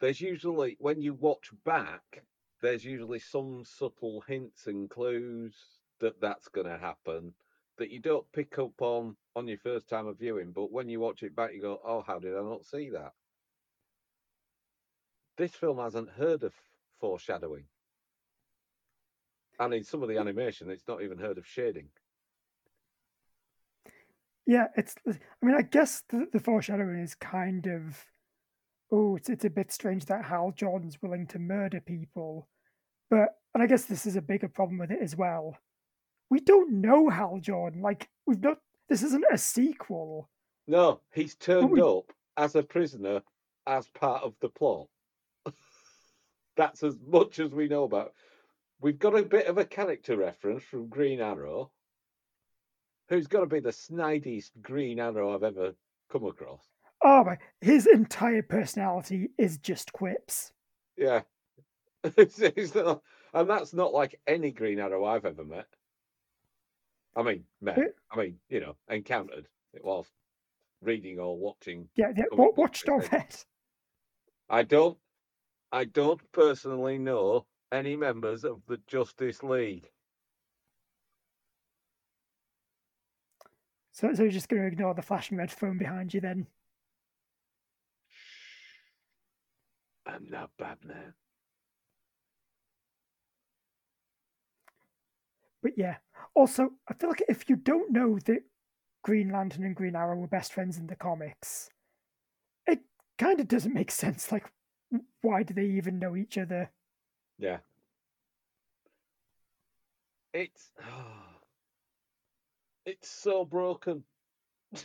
[0.00, 2.24] There's usually when you watch back,
[2.62, 5.54] there's usually some subtle hints and clues
[6.00, 7.34] that that's going to happen
[7.76, 11.00] that you don't pick up on on your first time of viewing, but when you
[11.00, 13.12] watch it back, you go, "Oh, how did I not see that?"
[15.36, 16.54] This film hasn't heard of
[17.00, 17.64] foreshadowing,
[19.58, 21.88] and in some of the animation, it's not even heard of shading.
[24.46, 24.94] Yeah, it's.
[25.06, 28.04] I mean, I guess the, the foreshadowing is kind of.
[28.90, 32.48] Oh, it's it's a bit strange that Hal Jordan's willing to murder people,
[33.08, 35.56] but and I guess this is a bigger problem with it as well.
[36.30, 37.80] We don't know Hal Jordan.
[37.80, 38.58] Like we've not.
[38.90, 40.28] This isn't a sequel.
[40.66, 43.22] No, he's turned we- up as a prisoner
[43.66, 44.88] as part of the plot.
[46.56, 48.12] That's as much as we know about.
[48.80, 51.70] We've got a bit of a character reference from Green Arrow,
[53.08, 55.74] who's got to be the snidiest Green Arrow I've ever
[56.10, 56.62] come across.
[57.02, 57.38] Oh my!
[57.60, 60.52] His entire personality is just quips.
[60.96, 61.22] Yeah.
[62.16, 63.02] It's- it's not-
[63.34, 65.66] and that's not like any Green Arrow I've ever met.
[67.16, 67.78] I mean, met.
[68.12, 70.10] I mean, you know, encountered it whilst
[70.80, 71.88] reading or watching.
[71.96, 72.24] Yeah, yeah.
[72.32, 73.12] What watched or based.
[73.12, 73.34] read?
[74.48, 74.98] I don't
[75.72, 79.88] I don't personally know any members of the Justice League.
[83.92, 86.46] So, so you're just going to ignore the flashing red phone behind you then?
[90.06, 91.14] I'm not Batman.
[95.62, 95.96] But yeah.
[96.34, 98.42] Also, I feel like if you don't know that
[99.02, 101.70] Green Lantern and Green Arrow were best friends in the comics,
[102.66, 102.80] it
[103.18, 104.30] kind of doesn't make sense.
[104.30, 104.50] Like,
[105.22, 106.70] why do they even know each other?
[107.38, 107.58] Yeah.
[110.32, 110.70] It's
[112.86, 114.04] it's so broken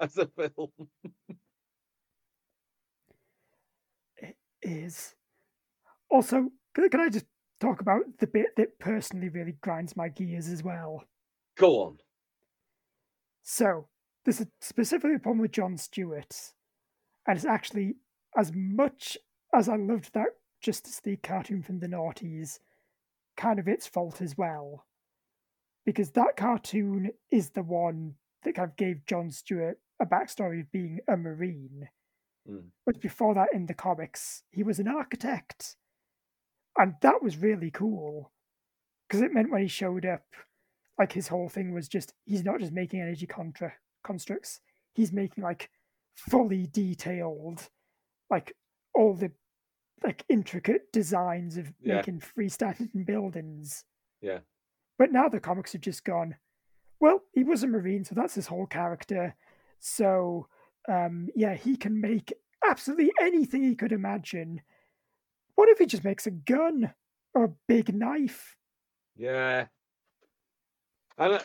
[0.00, 0.70] as a film.
[4.16, 5.14] it is.
[6.10, 7.26] also can, can I just
[7.62, 11.04] talk about the bit that personally really grinds my gears as well?
[11.56, 11.98] Go on.
[13.42, 13.88] So
[14.24, 16.34] this is specifically a problem with John Stewart,
[17.26, 17.96] and it's actually
[18.36, 19.16] as much
[19.54, 20.28] as I loved that
[20.60, 22.58] Justice League cartoon from the noughties,
[23.36, 24.86] kind of its fault as well,
[25.84, 30.72] because that cartoon is the one that kind of gave John Stewart a backstory of
[30.72, 31.88] being a marine.
[32.48, 32.70] Mm.
[32.84, 35.76] But before that, in the comics, he was an architect,
[36.78, 38.32] and that was really cool
[39.08, 40.22] because it meant when he showed up,
[40.98, 44.60] like his whole thing was just he's not just making energy contra- constructs,
[44.94, 45.70] he's making like
[46.16, 47.68] fully detailed,
[48.30, 48.54] like
[48.94, 49.30] all the
[50.04, 51.96] like intricate designs of Yeah.
[51.96, 53.84] making freestanding buildings.
[54.20, 54.38] Yeah.
[54.98, 56.36] But now the comics have just gone,
[57.00, 59.34] well, he was a marine, so that's his whole character.
[59.80, 60.48] So
[60.88, 62.32] um, yeah, he can make
[62.68, 64.60] absolutely anything he could imagine.
[65.62, 66.92] What if he just makes a gun
[67.34, 68.56] or a big knife?
[69.14, 69.66] Yeah.
[71.16, 71.40] And I,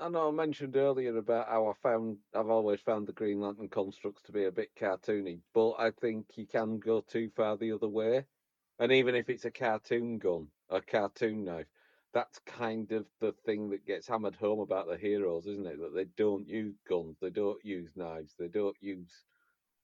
[0.00, 3.68] I know I mentioned earlier about how I found I've always found the Green Lantern
[3.68, 7.70] constructs to be a bit cartoony, but I think you can go too far the
[7.70, 8.24] other way.
[8.80, 11.68] And even if it's a cartoon gun, a cartoon knife,
[12.12, 15.78] that's kind of the thing that gets hammered home about the heroes, isn't it?
[15.78, 19.12] That they don't use guns, they don't use knives, they don't use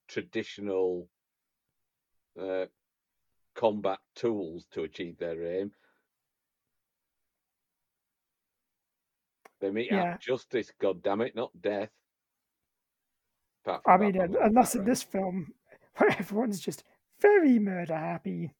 [0.09, 1.09] traditional
[2.37, 2.67] uh,
[3.55, 5.73] combat tools to achieve their aim.
[9.61, 10.15] They meet Yeah.
[10.15, 11.91] out justice, God damn it, not death.
[13.87, 15.53] I mean, with unless in this film
[15.97, 16.85] where everyone's just
[17.21, 18.55] very murder happy.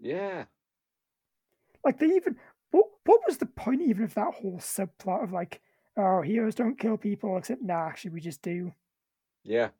[0.00, 0.46] Yeah,
[1.84, 2.36] Like they even
[2.70, 5.60] what what was the point even of that whole subplot of like,
[5.96, 8.72] oh, heroes don't kill people except nah, actually we just do.
[9.44, 9.70] yeah.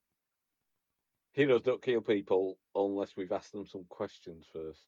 [1.36, 4.86] Heroes don't kill people unless we've asked them some questions first.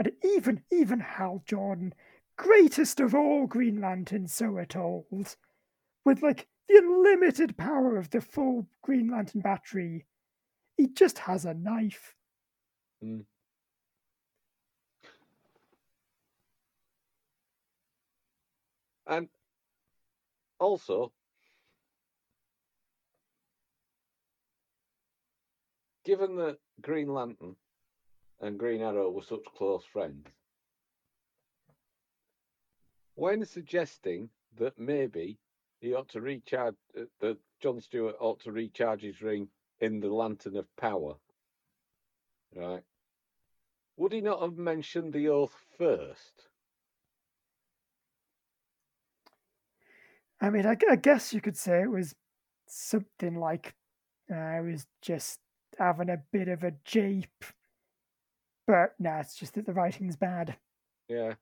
[0.00, 1.94] And even even Hal Jordan,
[2.36, 5.36] greatest of all Green Lanterns, so we're told,
[6.04, 10.04] with like the unlimited power of the full Green Lantern battery,
[10.76, 12.16] he just has a knife.
[13.00, 13.20] Hmm.
[19.06, 19.28] And
[20.58, 21.12] also,
[26.04, 27.56] given that Green Lantern
[28.40, 30.26] and Green Arrow were such close friends,
[33.14, 34.28] when suggesting
[34.58, 35.38] that maybe
[35.80, 39.48] he ought to recharge, uh, that John Stewart ought to recharge his ring
[39.80, 41.14] in the Lantern of Power,
[42.54, 42.82] right?
[43.96, 46.48] Would he not have mentioned the oath first?
[50.40, 52.14] I mean, I, I guess you could say it was
[52.66, 53.74] something like
[54.30, 55.38] uh, I was just
[55.78, 57.44] having a bit of a jape.
[58.66, 60.56] But nah, it's just that the writing's bad.
[61.08, 61.34] Yeah.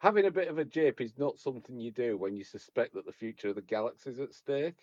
[0.00, 3.06] Having a bit of a jape is not something you do when you suspect that
[3.06, 4.78] the future of the galaxy is at stake.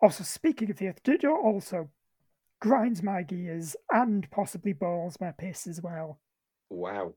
[0.00, 1.88] Also, speaking of the Earth, did you also
[2.60, 6.20] grinds my gears and possibly boils my piss as well?
[6.68, 7.14] Wow.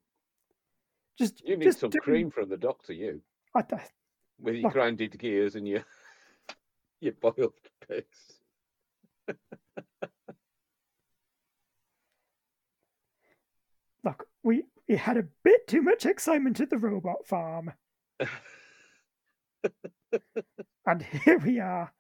[1.17, 3.21] Just You need just some doing- cream from the doctor, you,
[3.53, 3.81] I th-
[4.39, 4.73] with your Look.
[4.73, 5.83] grinded gears and your
[7.01, 7.53] your boiled
[7.87, 8.03] piss.
[14.03, 17.73] look, we we had a bit too much excitement at the robot farm,
[20.85, 21.91] and here we are.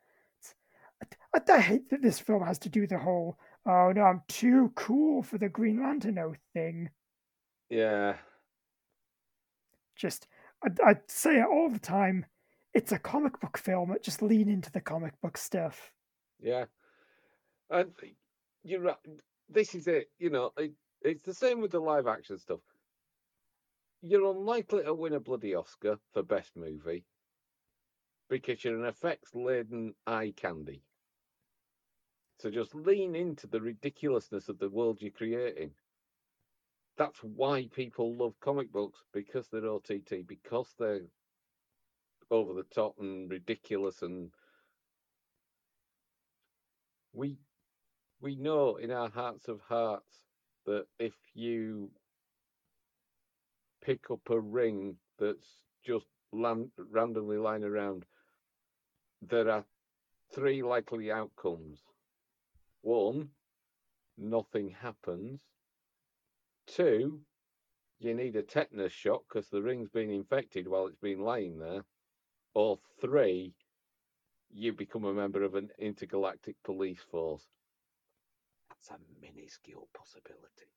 [1.33, 4.71] I, I hate that this film has to do the whole "oh no, I'm too
[4.75, 6.89] cool for the Green Lantern oath" thing.
[7.69, 8.15] Yeah.
[9.95, 10.27] Just
[10.63, 12.25] I, I say it all the time.
[12.73, 13.91] It's a comic book film.
[13.91, 15.91] It Just lean into the comic book stuff.
[16.39, 16.65] Yeah,
[17.69, 17.91] and
[18.63, 18.97] you're right.
[19.49, 20.09] This is it.
[20.19, 22.59] You know, it, it's the same with the live action stuff.
[24.01, 27.03] You're unlikely to win a bloody Oscar for best movie
[28.29, 30.83] because you're an effects laden eye candy.
[32.39, 35.71] So just lean into the ridiculousness of the world you're creating.
[36.97, 41.01] That's why people love comic books because they're OTT, because they're
[42.31, 44.29] over the top and ridiculous and
[47.13, 47.37] we
[48.21, 50.25] we know in our hearts of hearts
[50.65, 51.89] that if you
[53.81, 58.05] pick up a ring that's just randomly lying around,
[59.21, 59.65] there are
[60.33, 61.79] three likely outcomes.
[62.81, 63.29] One,
[64.17, 65.41] nothing happens.
[66.67, 67.21] Two,
[67.99, 71.83] you need a tetanus shot because the ring's been infected while it's been lying there.
[72.59, 73.53] Or three,
[74.51, 77.47] you become a member of an intergalactic police force.
[78.67, 80.67] That's a minuscule possibility.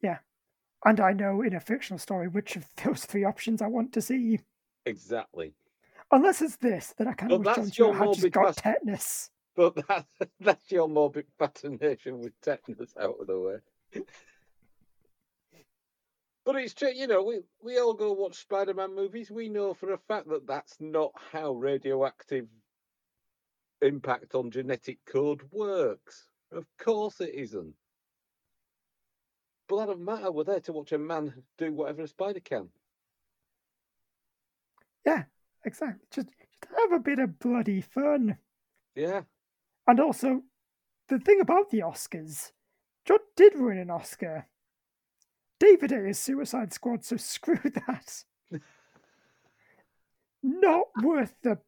[0.00, 0.18] Yeah.
[0.84, 4.00] And I know in a fictional story which of those three options I want to
[4.00, 4.38] see.
[4.86, 5.52] Exactly.
[6.12, 8.54] Unless it's this, then I kind Well, of wish John your Stewart had just got
[8.54, 9.30] fas- tetanus.
[9.56, 10.06] But that,
[10.40, 14.02] that's your morbid fascination with tetanus out of the way.
[16.52, 19.30] But it's true, you know, we, we all go watch Spider Man movies.
[19.30, 22.48] We know for a fact that that's not how radioactive
[23.82, 26.26] impact on genetic code works.
[26.50, 27.72] Of course it isn't.
[29.68, 30.32] But that doesn't matter.
[30.32, 32.68] We're there to watch a man do whatever a spider can.
[35.06, 35.22] Yeah,
[35.64, 36.04] exactly.
[36.10, 38.36] Just, just have a bit of bloody fun.
[38.96, 39.20] Yeah.
[39.86, 40.42] And also,
[41.08, 42.50] the thing about the Oscars,
[43.04, 44.46] John did win an Oscar.
[45.60, 48.24] David Ayer's Suicide Squad, so screw that.
[50.42, 51.58] Not worth the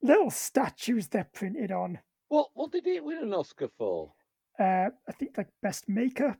[0.00, 1.98] little statues they're printed on.
[2.28, 4.12] What what did he win an Oscar for?
[4.58, 6.38] Uh, I think like best makeup.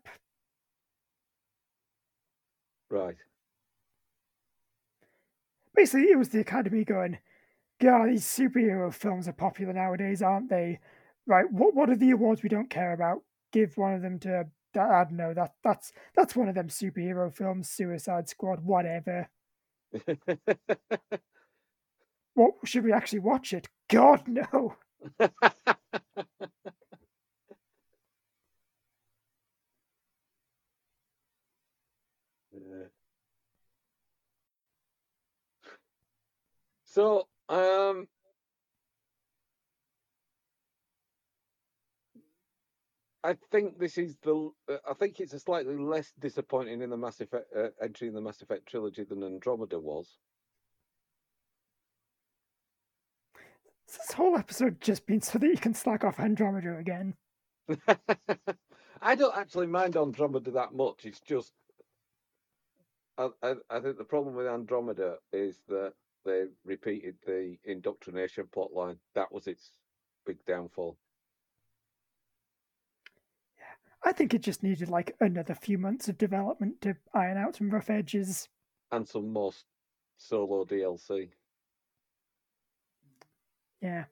[2.89, 3.17] Right.
[5.75, 7.19] Basically, it was the Academy going,
[7.81, 10.79] "God, these superhero films are popular nowadays, aren't they?
[11.27, 11.51] Right?
[11.51, 13.23] What what are the awards we don't care about?
[13.51, 15.35] Give one of them to I don't know.
[15.35, 19.29] That that's that's one of them superhero films, Suicide Squad, whatever.
[22.35, 23.69] What should we actually watch it?
[23.89, 24.77] God no.
[36.95, 38.07] So, um,
[43.25, 44.51] I think this is the.
[44.69, 48.15] uh, I think it's a slightly less disappointing in the Mass Effect uh, entry in
[48.15, 50.19] the Mass Effect trilogy than Andromeda was.
[53.87, 57.15] This whole episode just been so that you can slack off Andromeda again.
[59.01, 61.05] I don't actually mind Andromeda that much.
[61.05, 61.53] It's just,
[63.17, 65.95] I, I, I think the problem with Andromeda is that
[66.25, 68.97] they repeated the indoctrination plotline.
[69.15, 69.71] That was its
[70.27, 70.97] big downfall.
[74.05, 77.71] I think it just needed like another few months of development to iron out some
[77.71, 78.49] rough edges.
[78.93, 79.53] and some more
[80.19, 81.31] solo DLC.
[83.81, 84.05] Yeah.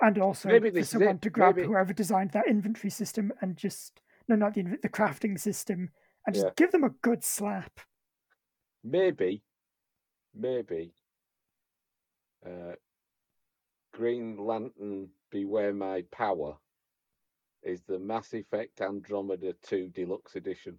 [0.00, 4.00] And also Maybe for someone to grab maybe- whoever designed that inventory system and just
[4.28, 5.90] no not the the crafting system
[6.26, 6.52] and just Yeah.
[6.56, 7.80] give them a good slap.
[8.84, 9.42] Maybe,
[10.34, 10.94] maybe,
[12.46, 12.76] uh,
[13.92, 16.58] Green Lantern Beware My Power
[17.62, 20.78] is the Mass Effect Andromeda 2 Deluxe Edition.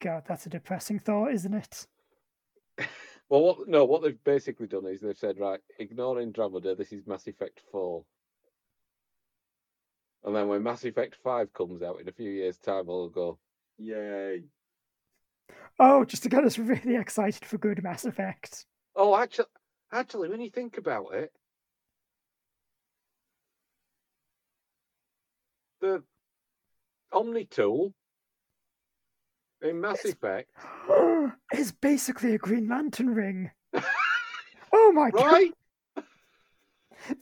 [0.00, 1.86] God, that's a depressing thought, isn't it?
[3.28, 7.08] Well, what, no, what they've basically done is they've said, right, ignore Andromeda, this is
[7.08, 8.04] Mass Effect 4.
[10.22, 13.36] And then when Mass Effect 5 comes out in a few years' time, we'll go,
[13.78, 14.44] yay.
[15.80, 18.66] Oh, just to get us really excited for good Mass Effect.
[18.94, 19.46] Oh, actually,
[19.92, 21.32] actually, when you think about it,
[25.80, 26.02] the
[27.12, 27.94] Omni tool
[29.62, 30.50] in Mass It's- Effect,
[31.52, 33.50] is basically a Green Lantern ring.
[34.72, 35.52] Oh my god, right?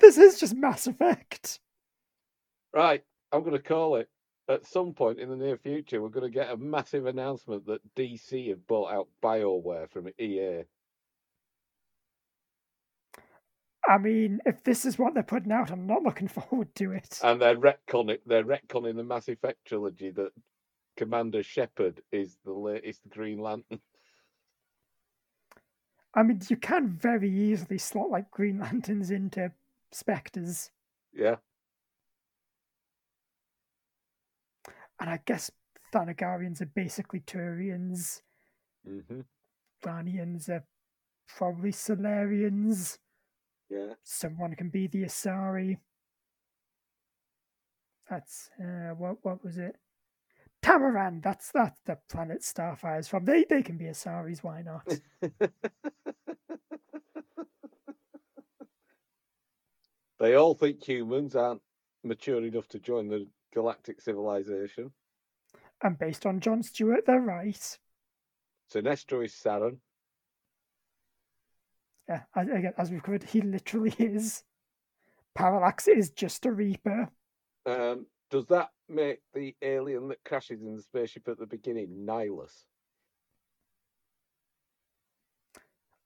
[0.01, 1.61] this is just Mass Effect.
[2.73, 3.03] Right.
[3.31, 4.09] I'm going to call it.
[4.49, 7.81] At some point in the near future, we're going to get a massive announcement that
[7.95, 10.65] DC have bought out BioWare from EA.
[13.89, 17.19] I mean, if this is what they're putting out, I'm not looking forward to it.
[17.23, 20.33] And they're retconning, they're retconning the Mass Effect trilogy that
[20.97, 23.81] Commander Shepard is the latest Green Lantern.
[26.15, 29.51] I mean, you can very easily slot like Green Lanterns into
[29.91, 30.71] Spectres,
[31.13, 31.37] Yeah.
[35.01, 35.51] and I guess
[35.93, 38.23] Thanagarians are basically Turians.
[38.87, 39.21] hmm
[39.85, 40.65] Rannians are
[41.29, 42.99] probably Salarians.
[43.71, 43.95] Yeah.
[44.03, 45.79] Someone can be the Asari.
[48.09, 49.77] That's uh, what what was it?
[50.63, 51.23] Tamaran.
[51.23, 53.25] That's that's the planet Starfire's from.
[53.25, 54.43] They they can be Asaris.
[54.43, 54.87] Why not?
[60.19, 61.63] they all think humans aren't
[62.03, 64.93] mature enough to join the galactic civilization.
[65.83, 67.79] and based on John Stewart, they're right.
[68.73, 69.79] Sinestro is Saren.
[72.09, 74.45] Yeah, as, again, as we've covered, he literally is.
[75.35, 77.09] Parallax is just a Reaper.
[77.67, 82.65] Um, does that make the alien that crashes in the spaceship at the beginning Nihlus?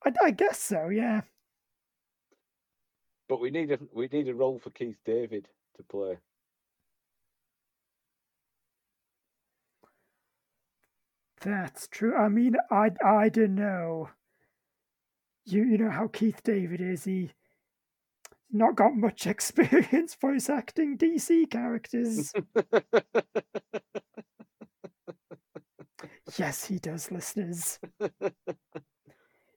[0.05, 0.88] I, I guess so.
[0.88, 1.22] Yeah.
[3.28, 6.18] But we need a we need a role for Keith David to play.
[11.40, 12.16] That's true.
[12.16, 14.11] I mean, I I don't know.
[15.51, 17.05] You you know how Keith David is.
[17.05, 17.30] He
[18.51, 22.32] not got much experience voice acting DC characters.
[26.38, 27.78] yes, he does, listeners.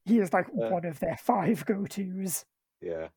[0.03, 2.43] He is like Uh, one of their five go tos.
[2.81, 3.09] yeah.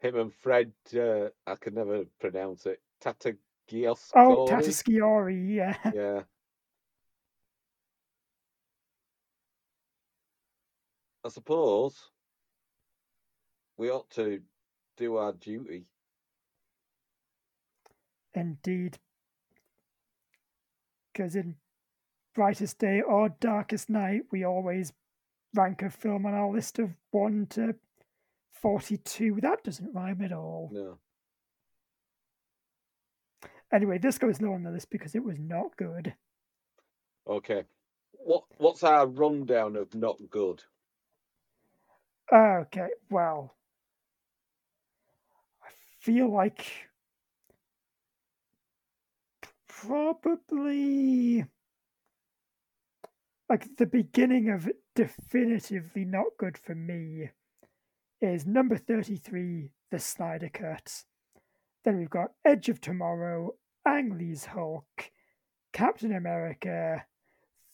[0.00, 2.80] Him and Fred, uh, I can never pronounce it.
[3.02, 4.10] Tatagios.
[4.16, 5.76] Oh, Tatasciore, yeah.
[5.94, 6.22] Yeah.
[11.28, 12.08] I suppose
[13.76, 14.40] we ought to
[14.96, 15.84] do our duty.
[18.32, 18.96] Indeed.
[21.12, 21.56] Because in
[22.34, 24.94] Brightest Day or Darkest Night, we always
[25.54, 27.74] rank a film on our list of 1 to
[28.62, 29.40] 42.
[29.42, 30.70] That doesn't rhyme at all.
[30.72, 30.96] No.
[33.70, 36.14] Anyway, this goes low on the list because it was not good.
[37.28, 37.64] Okay.
[38.12, 40.62] What What's our rundown of not good?
[42.32, 43.54] Okay, well.
[45.62, 45.68] I
[45.98, 46.66] feel like.
[49.66, 51.44] Probably.
[53.48, 57.30] Like the beginning of definitively not good for me
[58.20, 61.04] is number 33, The Snyder Cut.
[61.84, 63.54] Then we've got Edge of Tomorrow,
[63.86, 65.10] Ang Lee's Hulk,
[65.72, 67.06] Captain America,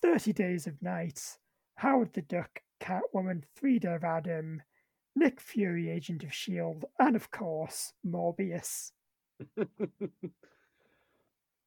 [0.03, 1.39] 30 Days of Night,
[1.77, 3.45] Howard the Duck, Catwoman,
[3.85, 4.63] of Adam,
[5.17, 8.93] Nick Fury, Agent of S.H.I.E.L.D., and of course, Morbius.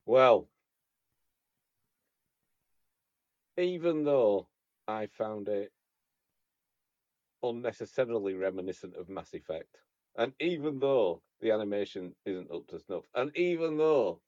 [0.07, 0.47] Well,
[3.57, 4.47] even though
[4.87, 5.73] I found it
[7.43, 9.81] unnecessarily reminiscent of Mass Effect,
[10.15, 14.21] and even though the animation isn't up to snuff, and even though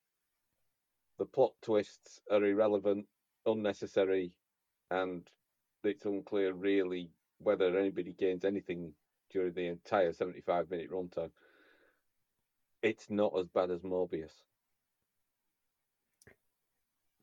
[1.18, 3.06] the plot twists are irrelevant,
[3.46, 4.34] unnecessary,
[4.92, 5.30] and
[5.86, 8.94] it's unclear really whether anybody gains anything
[9.32, 11.32] during the entire 75 minute runtime,
[12.82, 14.44] it's not as bad as Morbius.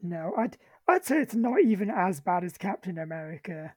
[0.01, 0.57] No, I'd
[0.89, 3.75] I'd say it's not even as bad as Captain America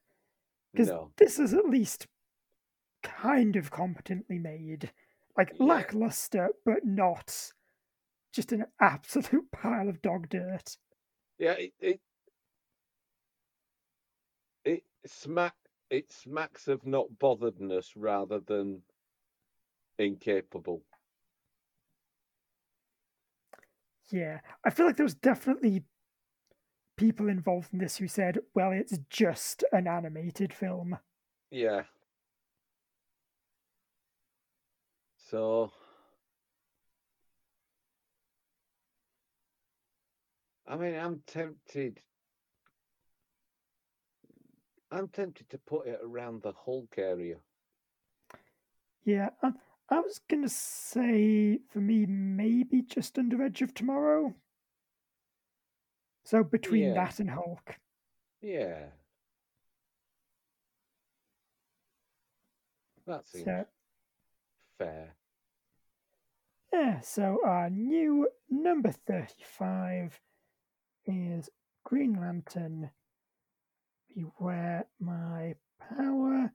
[0.73, 1.11] because No.
[1.17, 2.07] this is at least
[3.03, 4.91] kind of competently made,
[5.37, 5.65] like Yeah.
[5.65, 7.53] lackluster, but not
[8.33, 10.77] just an absolute pile of dog dirt.
[11.37, 12.01] Yeah, it it,
[14.65, 15.55] it smack
[15.89, 18.81] it smacks of not botheredness rather than
[19.97, 20.83] incapable.
[24.11, 25.83] Yeah, I feel like there was definitely
[26.97, 30.97] people involved in this who said, "Well, it's just an animated film."
[31.51, 31.83] Yeah.
[35.29, 35.71] So
[40.67, 42.01] I mean I'm tempted
[44.91, 47.35] I'm tempted to put it around the Hulk area.
[49.05, 49.55] Yeah, I'm,
[49.89, 54.33] I was going to say for me, maybe just under Edge of Tomorrow.
[56.25, 56.93] So between Yeah.
[56.93, 57.75] that and Hulk.
[58.41, 58.85] Yeah.
[63.07, 63.65] That seems So,
[64.77, 65.15] fair.
[66.71, 70.19] yeah, so our new number 35
[71.07, 71.49] is
[71.83, 72.91] Green Lantern
[74.15, 76.51] Beware My Power.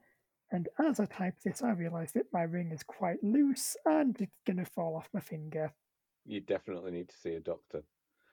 [0.50, 4.40] And as I type this, I realise that my ring is quite loose and it's
[4.46, 5.72] going to fall off my finger.
[6.26, 7.82] You definitely need to see a doctor.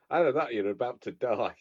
[0.09, 1.55] Either that, you're about to die.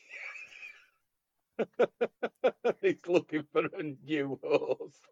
[2.83, 5.07] He's looking for a new host.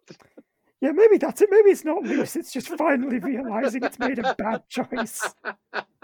[0.80, 1.48] Yeah, maybe that's it.
[1.50, 2.36] Maybe it's not loose.
[2.36, 5.34] It's just finally realising it's made a bad choice.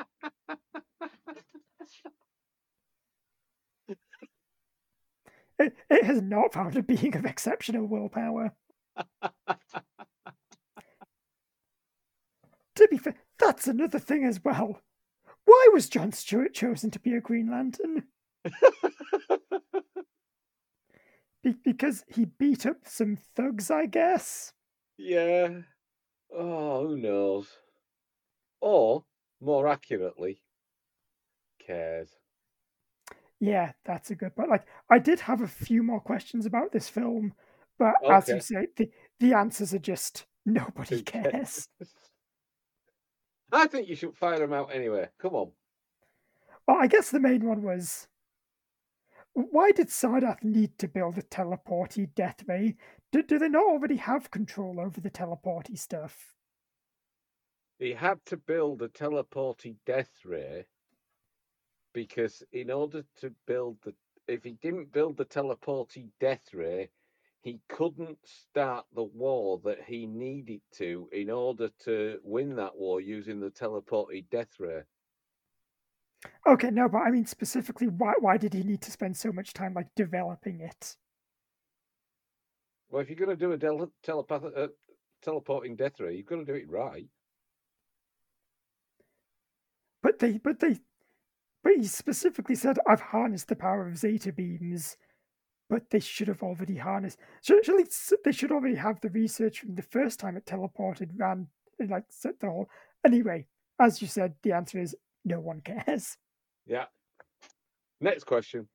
[5.58, 8.52] It, it has not found a being of exceptional willpower.
[12.74, 14.80] to be fair, that's another thing as well.
[15.44, 18.04] Why was John Stewart chosen to be a Green Lantern?
[21.42, 24.52] Be- because he beat up some thugs, I guess.
[24.96, 25.48] yeah.
[26.36, 27.46] Oh, who knows?
[28.60, 29.04] Or,
[29.40, 30.42] more accurately,
[31.64, 32.08] cares.
[33.44, 34.48] Yeah, that's a good point.
[34.48, 37.34] Like, I did have a few more questions about this film,
[37.78, 38.90] but as you say, the,
[39.20, 41.68] the answers are just nobody cares.
[43.52, 45.08] I think you should fire him out anyway.
[45.18, 45.52] Come on.
[46.66, 48.08] Well, I guess the main one was
[49.34, 52.76] why did Sardath need to build a teleporty death ray?
[53.12, 56.34] Do, do they not already have control over the teleporty stuff?
[57.78, 60.66] He had to build a teleporty death ray
[61.94, 63.94] because in order to build the
[64.26, 66.90] if he didn't build the teleporty death ray,
[67.42, 73.00] he couldn't start the war that he needed to in order to win that war
[73.00, 74.82] using the teleporty death ray.
[76.46, 79.52] Okay, no, but I mean specifically, why why did he need to spend so much
[79.52, 80.96] time like developing it?
[82.90, 84.68] Well, if you're going to do a del- telepath- uh,
[85.22, 87.08] teleporting death ray, you've got to do it right.
[90.02, 90.78] But they, but they,
[91.64, 94.96] but he specifically said, "I've harnessed the power of zeta beams."
[95.70, 97.18] But they should have already harnessed.
[97.40, 97.86] So actually,
[98.22, 101.48] they should already have the research from the first time it teleported, ran,
[101.78, 102.68] and, like set the whole.
[103.04, 103.46] Anyway,
[103.80, 104.94] as you said, the answer is
[105.24, 106.18] no one cares.
[106.66, 106.84] Yeah.
[107.98, 108.68] Next question.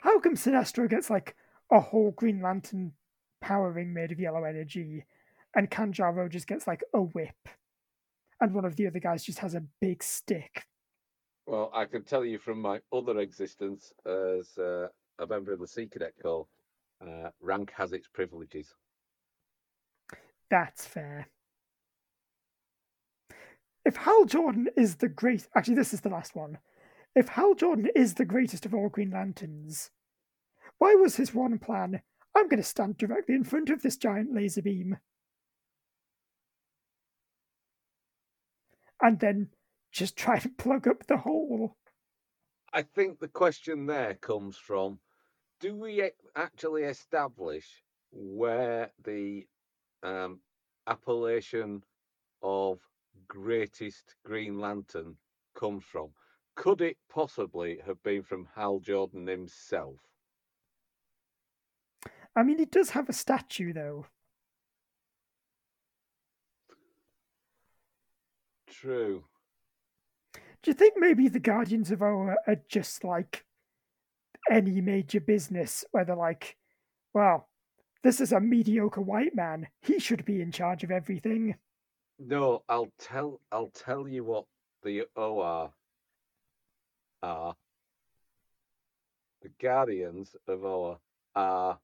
[0.00, 1.36] How come Sinestro gets like
[1.70, 2.92] a whole Green Lantern
[3.40, 5.04] power ring made of yellow energy,
[5.54, 7.48] and Kanjar Ro just gets like a whip,
[8.40, 10.66] and one of the other guys just has a big stick?
[11.48, 14.88] Well, I can tell you from my other existence as uh,
[15.18, 16.46] a member of the Sea Cadet Corps,
[17.00, 18.74] uh, rank has its privileges.
[20.50, 21.28] That's fair.
[23.82, 26.58] If Hal Jordan is the great, actually, this is the last one.
[27.14, 29.90] If Hal Jordan is the greatest of all Green Lanterns,
[30.76, 32.02] why was his one plan?
[32.36, 34.98] I'm going to stand directly in front of this giant laser beam.
[39.00, 39.48] And then
[39.92, 41.76] just try and plug up the hole.
[42.72, 44.98] I think the question there comes from
[45.60, 47.66] do we actually establish
[48.12, 49.46] where the
[50.02, 50.40] um,
[50.86, 51.82] appellation
[52.42, 52.78] of
[53.26, 55.16] greatest Green Lantern
[55.54, 56.10] comes from?
[56.54, 59.96] Could it possibly have been from Hal Jordan himself?
[62.36, 64.06] I mean, he does have a statue, though.
[68.68, 69.24] True.
[70.68, 73.42] Do you think maybe the Guardians of Oa are just like
[74.50, 76.58] any major business where they're like,
[77.14, 77.48] well,
[78.04, 79.68] this is a mediocre white man.
[79.80, 81.54] He should be in charge of everything.
[82.18, 84.44] No, I'll tell I'll tell you what
[84.82, 85.70] the Oa
[87.22, 87.56] are.
[89.40, 90.98] The Guardians of Oa
[91.34, 91.78] are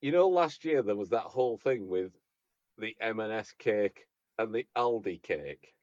[0.00, 2.12] you know last year there was that whole thing with
[2.78, 4.06] the M&S cake
[4.38, 5.74] and the Aldi cake.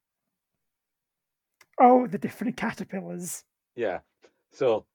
[1.80, 3.44] Oh, the different caterpillars.
[3.76, 4.00] Yeah.
[4.52, 4.86] So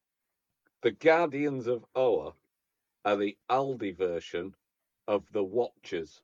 [0.82, 2.32] the Guardians of Oa
[3.04, 4.54] are the Aldi version
[5.06, 6.20] of the Watchers.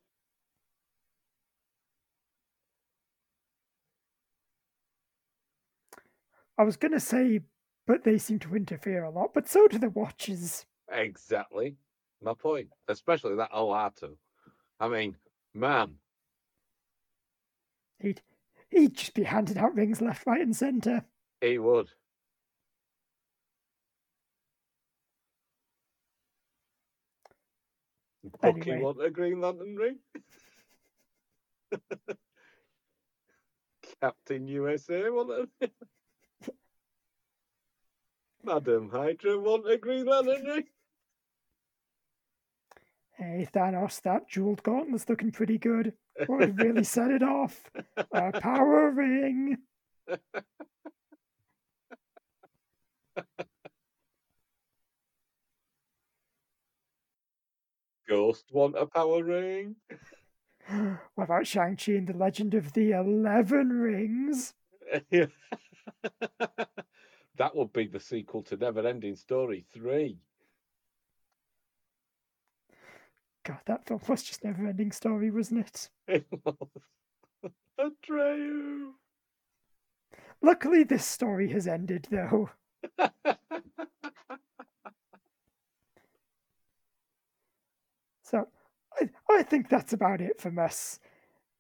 [6.57, 7.41] I was going to say,
[7.87, 10.67] but they seem to interfere a lot, but so do the Watchers.
[10.91, 11.77] Exactly.
[12.21, 12.69] My point.
[12.89, 14.17] Especially that Uatu.
[14.81, 15.17] I mean,
[15.55, 15.95] man,
[18.01, 18.21] He'd,
[18.71, 21.05] he'd just be handing out rings left, right, and centre.
[21.41, 21.91] he would.
[28.41, 28.83] Bucky Anyway.
[28.83, 29.99] want a Green Lantern ring?
[34.01, 35.71] Captain USA want a ring?
[38.45, 40.65] Madam Hydra want a Green Lantern ring?
[43.17, 45.95] Hey, Thanos, that jeweled gauntlet's looking pretty good.
[46.27, 47.63] Would really set it off.
[48.13, 49.59] A power ring.
[58.09, 59.77] Ghost want a power ring?
[61.15, 64.55] What about Shang-Chi and the Legend of the Eleven Rings?
[65.11, 65.31] that
[67.55, 70.19] would be the sequel to Never Ending Story 3.
[73.49, 75.89] God, that film was just never ending story, wasn't it?
[76.07, 76.55] It was.
[77.81, 78.91] Atreyu.
[80.43, 82.51] Luckily, this story has ended, though.
[88.23, 88.47] So,
[89.01, 90.99] I, I think that's about it from us.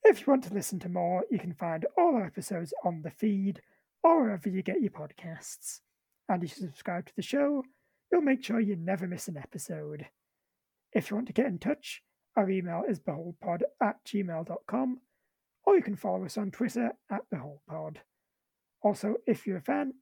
[0.05, 3.11] If you want to listen to more, you can find all our episodes on the
[3.11, 3.63] feed
[4.03, 5.81] or wherever you get your podcasts.
[6.29, 7.65] And if you subscribe to the show,
[8.13, 10.09] you'll make sure you never miss an episode.
[10.93, 12.03] If you want to get in touch,
[12.37, 15.01] our email is beholdpod at gmail.com,
[15.65, 17.97] or you can follow us on Twitter at beholdpod.
[18.83, 19.93] Also, if you're a fan,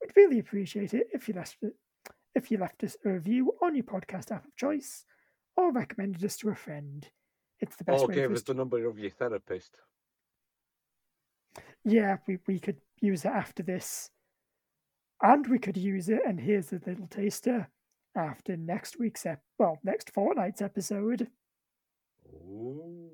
[0.00, 1.56] we'd really appreciate it if you left
[2.34, 5.04] if you left us a review on your podcast app of choice
[5.56, 7.08] or recommended us to a friend.
[7.58, 9.80] It's the best Or way gave us the number of your therapist.
[11.84, 14.10] Yeah, we, we could use it after this.
[15.22, 17.68] And we could use it, and here's a little taster
[18.16, 21.28] after next week's, ep- well, next fortnight's episode.
[22.26, 23.10] Ooh.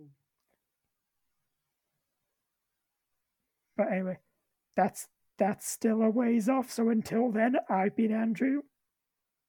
[3.76, 4.18] But anyway,
[4.74, 6.70] that's that's still a ways off.
[6.70, 8.62] So until then, I've been Andrew.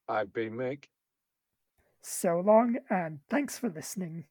[0.08, 0.86] I've been Mick.
[2.02, 4.26] So long, and thanks for listening.